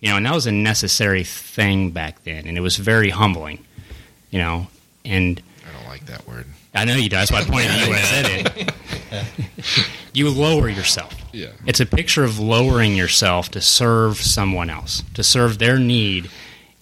[0.00, 3.64] You know, and that was a necessary thing back then, and it was very humbling.
[4.30, 4.68] You know,
[5.04, 6.46] and I don't like that word.
[6.74, 7.16] I know you do.
[7.16, 8.26] That's why I pointed at you when I said
[8.56, 9.86] it.
[10.14, 11.14] you lower yourself.
[11.32, 11.48] Yeah.
[11.66, 16.30] It's a picture of lowering yourself to serve someone else, to serve their need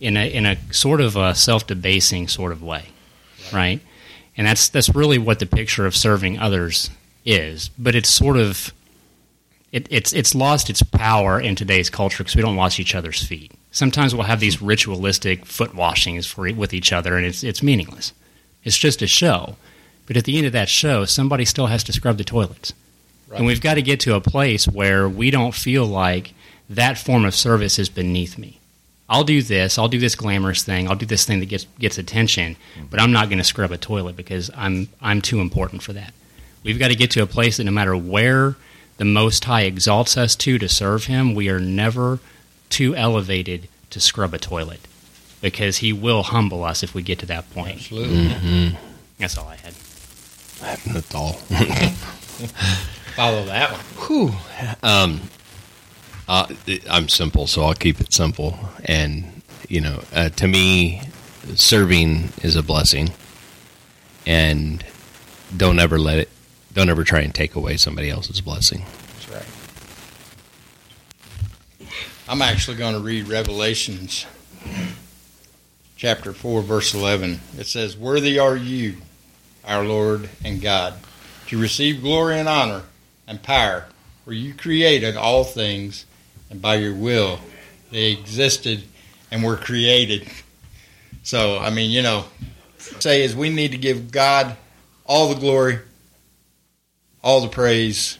[0.00, 2.86] in a in a sort of a self debasing sort of way,
[3.52, 3.80] right?
[4.36, 6.90] And that's that's really what the picture of serving others
[7.24, 7.70] is.
[7.78, 8.72] But it's sort of
[9.72, 13.22] it, it's it's lost its power in today's culture because we don't wash each other's
[13.22, 13.52] feet.
[13.70, 18.12] Sometimes we'll have these ritualistic foot washings for with each other, and it's it's meaningless.
[18.64, 19.56] It's just a show.
[20.06, 22.72] But at the end of that show, somebody still has to scrub the toilets.
[23.36, 26.32] And we've got to get to a place where we don't feel like
[26.70, 28.58] that form of service is beneath me.
[29.10, 31.98] I'll do this, I'll do this glamorous thing, I'll do this thing that gets gets
[31.98, 32.86] attention, mm-hmm.
[32.90, 36.12] but I'm not going to scrub a toilet because I'm I'm too important for that.
[36.62, 38.56] We've got to get to a place that no matter where
[38.98, 42.18] the Most High exalts us to to serve Him, we are never
[42.68, 44.80] too elevated to scrub a toilet
[45.40, 47.76] because He will humble us if we get to that point.
[47.76, 48.76] Absolutely.
[49.18, 49.74] That's all I had.
[50.92, 51.32] That's all.
[53.16, 53.80] Follow that one.
[54.82, 55.20] Um,
[56.28, 56.46] uh,
[56.90, 58.58] I'm simple, so I'll keep it simple.
[58.84, 61.02] And you know, uh, to me,
[61.54, 63.10] serving is a blessing,
[64.26, 64.84] and
[65.56, 66.28] don't ever let it.
[66.78, 68.84] Don't ever try and take away somebody else's blessing.
[69.14, 69.28] That's
[71.80, 71.90] right.
[72.28, 74.26] I'm actually going to read Revelations
[75.96, 77.40] chapter 4, verse 11.
[77.58, 78.98] It says, Worthy are you,
[79.64, 80.94] our Lord and God,
[81.48, 82.84] to receive glory and honor
[83.26, 83.86] and power,
[84.24, 86.06] for you created all things,
[86.48, 87.40] and by your will
[87.90, 88.84] they existed
[89.32, 90.28] and were created.
[91.24, 92.26] So, I mean, you know,
[92.78, 94.56] say is we need to give God
[95.06, 95.80] all the glory,
[97.28, 98.18] all the praise,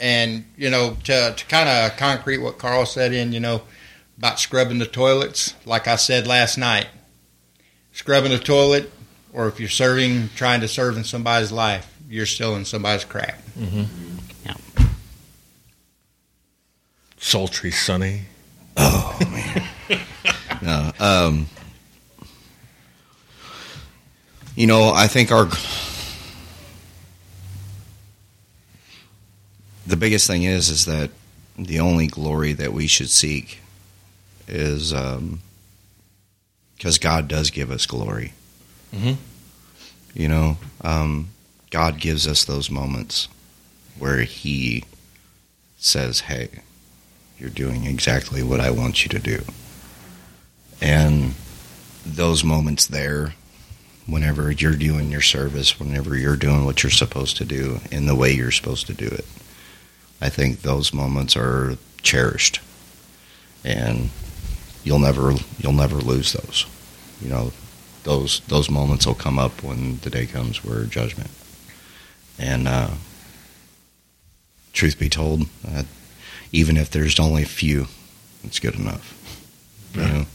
[0.00, 3.62] and you know to, to kind of concrete what carl said in you know
[4.16, 6.88] about scrubbing the toilets like i said last night
[7.92, 8.90] scrubbing the toilet
[9.32, 13.40] or if you're serving trying to serve in somebody's life you're still in somebody's crap
[17.20, 18.22] Sultry, Sonny.
[18.76, 20.00] Oh, man.
[20.62, 21.46] no, um,
[24.54, 25.48] you know, I think our
[29.88, 31.10] the biggest thing is is that
[31.56, 33.60] the only glory that we should seek
[34.46, 34.92] is
[36.76, 38.34] because God does give us glory.
[38.94, 39.16] Mhm.
[40.14, 41.28] You know, um,
[41.70, 43.28] God gives us those moments
[43.98, 44.84] where He
[45.78, 46.48] says, "Hey,
[47.40, 49.44] you're doing exactly what I want you to do."
[50.80, 51.34] And
[52.04, 53.34] those moments there,
[54.06, 58.14] whenever you're doing your service, whenever you're doing what you're supposed to do in the
[58.14, 59.24] way you're supposed to do it,
[60.20, 62.60] I think those moments are cherished,
[63.64, 64.10] and
[64.84, 66.66] you'll never you'll never lose those.
[67.20, 67.52] You know,
[68.04, 71.30] those those moments will come up when the day comes where judgment.
[72.38, 72.90] And uh,
[74.72, 75.82] truth be told, uh,
[76.52, 77.86] even if there's only a few,
[78.44, 79.14] it's good enough.
[79.94, 80.26] You know?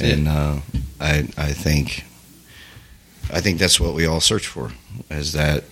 [0.00, 0.56] and uh,
[1.00, 2.04] I I think
[3.32, 4.72] I think that's what we all search for
[5.10, 5.64] is that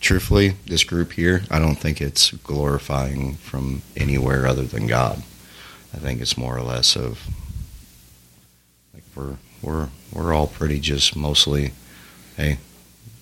[0.00, 5.22] truthfully this group here I don't think it's glorifying from anywhere other than God
[5.92, 7.26] I think it's more or less of
[8.94, 11.72] like we're we're we're all pretty just mostly
[12.36, 12.58] hey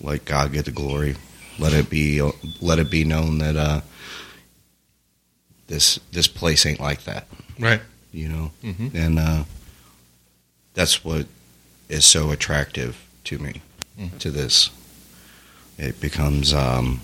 [0.01, 1.15] let God get the glory
[1.57, 2.21] let it be
[2.61, 3.81] let it be known that uh
[5.67, 7.27] this this place ain't like that
[7.59, 7.81] Right.
[8.13, 8.93] You know, Mhm.
[8.93, 9.43] and uh,
[10.75, 11.25] that's what
[11.89, 13.61] is so attractive to me
[13.99, 14.17] Mhm.
[14.19, 14.69] to this.
[15.77, 17.01] It becomes um,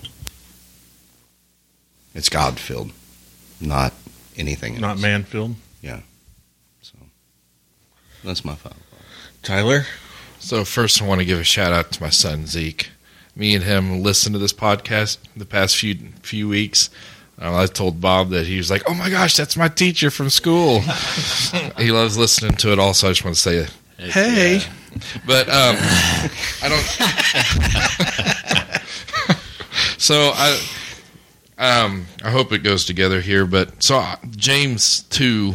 [2.14, 2.92] it's God filled,
[3.60, 3.92] not
[4.36, 4.80] anything.
[4.80, 5.02] Not else.
[5.02, 5.54] Manfield.
[6.82, 6.96] So
[8.24, 8.78] that's my final.
[9.42, 9.86] Tyler.
[10.38, 12.90] So first, I want to give a shout out to my son Zeke.
[13.36, 16.90] Me and him listened to this podcast the past few few weeks.
[17.40, 20.30] Uh, I told Bob that he was like, "Oh my gosh, that's my teacher from
[20.30, 20.80] school."
[21.78, 22.78] he loves listening to it.
[22.78, 23.66] Also, I just want to say,
[23.98, 24.62] "Hey,"
[25.26, 25.76] but um,
[26.62, 28.20] I don't.
[30.04, 30.60] so I,
[31.58, 33.46] um, I hope it goes together here.
[33.46, 35.54] But so James two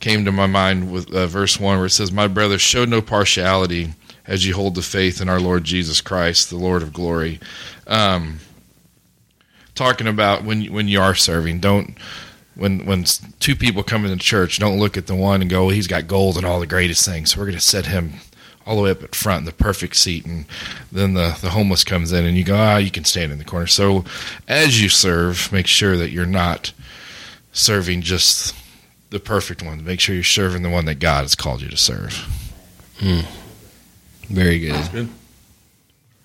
[0.00, 3.00] came to my mind with uh, verse one, where it says, "My brothers, show no
[3.00, 3.94] partiality."
[4.26, 7.40] as you hold the faith in our Lord Jesus Christ, the Lord of glory.
[7.86, 8.40] Um,
[9.74, 11.96] talking about when you, when you are serving, don't
[12.54, 13.04] when when
[13.40, 16.06] two people come into church, don't look at the one and go, well, "He's got
[16.06, 18.14] gold and all the greatest things." So we're going to set him
[18.66, 20.46] all the way up at front the perfect seat, and
[20.90, 23.44] then the the homeless comes in, and you go, "Ah, you can stand in the
[23.44, 24.04] corner." So
[24.48, 26.72] as you serve, make sure that you're not
[27.52, 28.54] serving just
[29.10, 29.84] the perfect one.
[29.84, 32.12] Make sure you're serving the one that God has called you to serve.
[32.98, 33.20] Hmm.
[34.28, 35.08] Very good.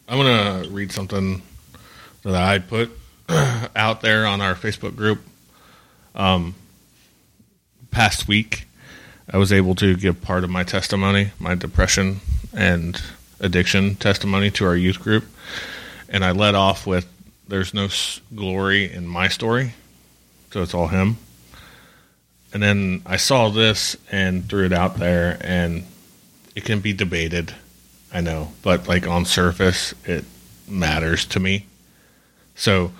[0.08, 1.42] I'm going to read something
[2.24, 2.92] that I put
[3.76, 5.22] out there on our Facebook group.
[6.16, 6.56] Um,
[7.92, 8.66] past week,
[9.32, 12.22] I was able to give part of my testimony, my depression
[12.54, 13.02] and
[13.39, 15.26] addiction testimony to our youth group.
[16.10, 17.08] And I led off with
[17.47, 17.88] there's no
[18.36, 19.74] glory in my story,
[20.52, 21.18] so it's all him.
[22.54, 25.86] And then I saw this and threw it out there, and
[26.56, 27.54] it can be debated.
[28.12, 30.26] I know, but like on surface, it
[30.68, 31.68] matters to me.
[32.56, 32.91] So,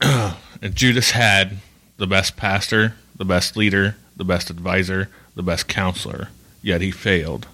[0.74, 1.58] Judas had
[1.96, 6.28] the best pastor, the best leader, the best advisor, the best counselor,
[6.60, 7.46] yet he failed.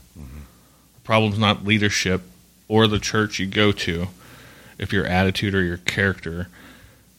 [1.09, 2.21] The problem's not leadership
[2.69, 4.09] or the church you go to
[4.77, 6.49] if your attitude or your character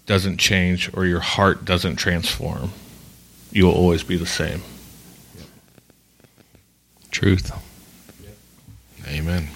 [0.05, 2.69] doesn't change or your heart doesn't transform.
[3.51, 4.61] You will always be the same.
[7.09, 7.51] Truth.
[9.07, 9.47] Amen.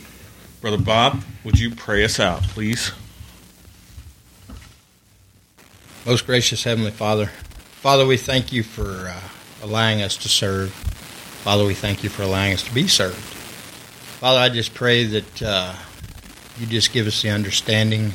[0.62, 2.92] Brother Bob, would you pray us out, please?
[6.08, 9.22] Most gracious Heavenly Father, Father, we thank you for uh,
[9.62, 10.72] allowing us to serve.
[10.72, 13.43] Father, we thank you for allowing us to be served.
[14.24, 15.76] Father, I just pray that uh,
[16.58, 18.14] you just give us the understanding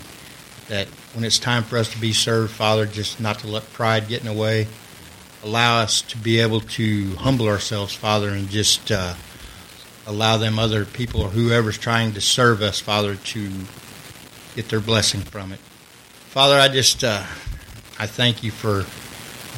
[0.69, 4.09] that when it's time for us to be served, Father, just not to let pride
[4.09, 4.69] get in the way.
[5.45, 9.13] Allow us to be able to humble ourselves, Father, and just uh,
[10.07, 13.51] allow them other people or whoever's trying to serve us, Father, to
[14.57, 15.61] get their blessing from it.
[16.31, 17.23] Father, I just uh,
[17.99, 18.87] I thank you for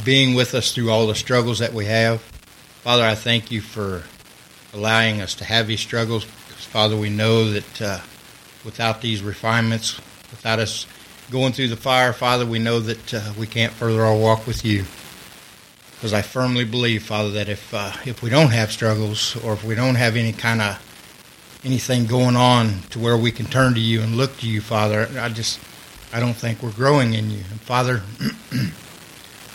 [0.04, 2.20] being with us through all the struggles that we have.
[2.82, 4.02] Father, I thank you for
[4.72, 6.26] allowing us to have these struggles.
[6.70, 8.00] Father, we know that uh,
[8.64, 9.98] without these refinements,
[10.30, 10.86] without us
[11.28, 14.64] going through the fire, Father, we know that uh, we can't further our walk with
[14.64, 14.84] you.
[15.96, 19.64] Because I firmly believe, Father, that if uh, if we don't have struggles or if
[19.64, 23.80] we don't have any kind of anything going on to where we can turn to
[23.80, 25.58] you and look to you, Father, I just
[26.12, 27.42] I don't think we're growing in you.
[27.50, 28.02] And Father,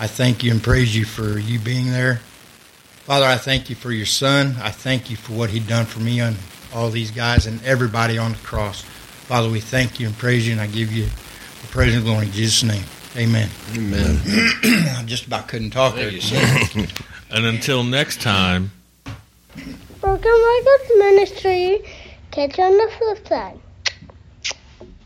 [0.01, 2.17] I thank you and praise you for you being there.
[3.05, 4.57] Father, I thank you for your son.
[4.61, 6.35] I thank you for what he done for me and
[6.75, 8.81] all these guys and everybody on the cross.
[8.81, 12.25] Father, we thank you and praise you, and I give you the praise and glory
[12.25, 12.83] in Jesus' name.
[13.15, 13.49] Amen.
[13.73, 14.19] Amen.
[14.63, 16.11] I just about couldn't talk there.
[17.31, 18.71] And until next time,
[19.99, 21.81] Broken Records Ministry.
[22.31, 23.59] Catch you on the flip side.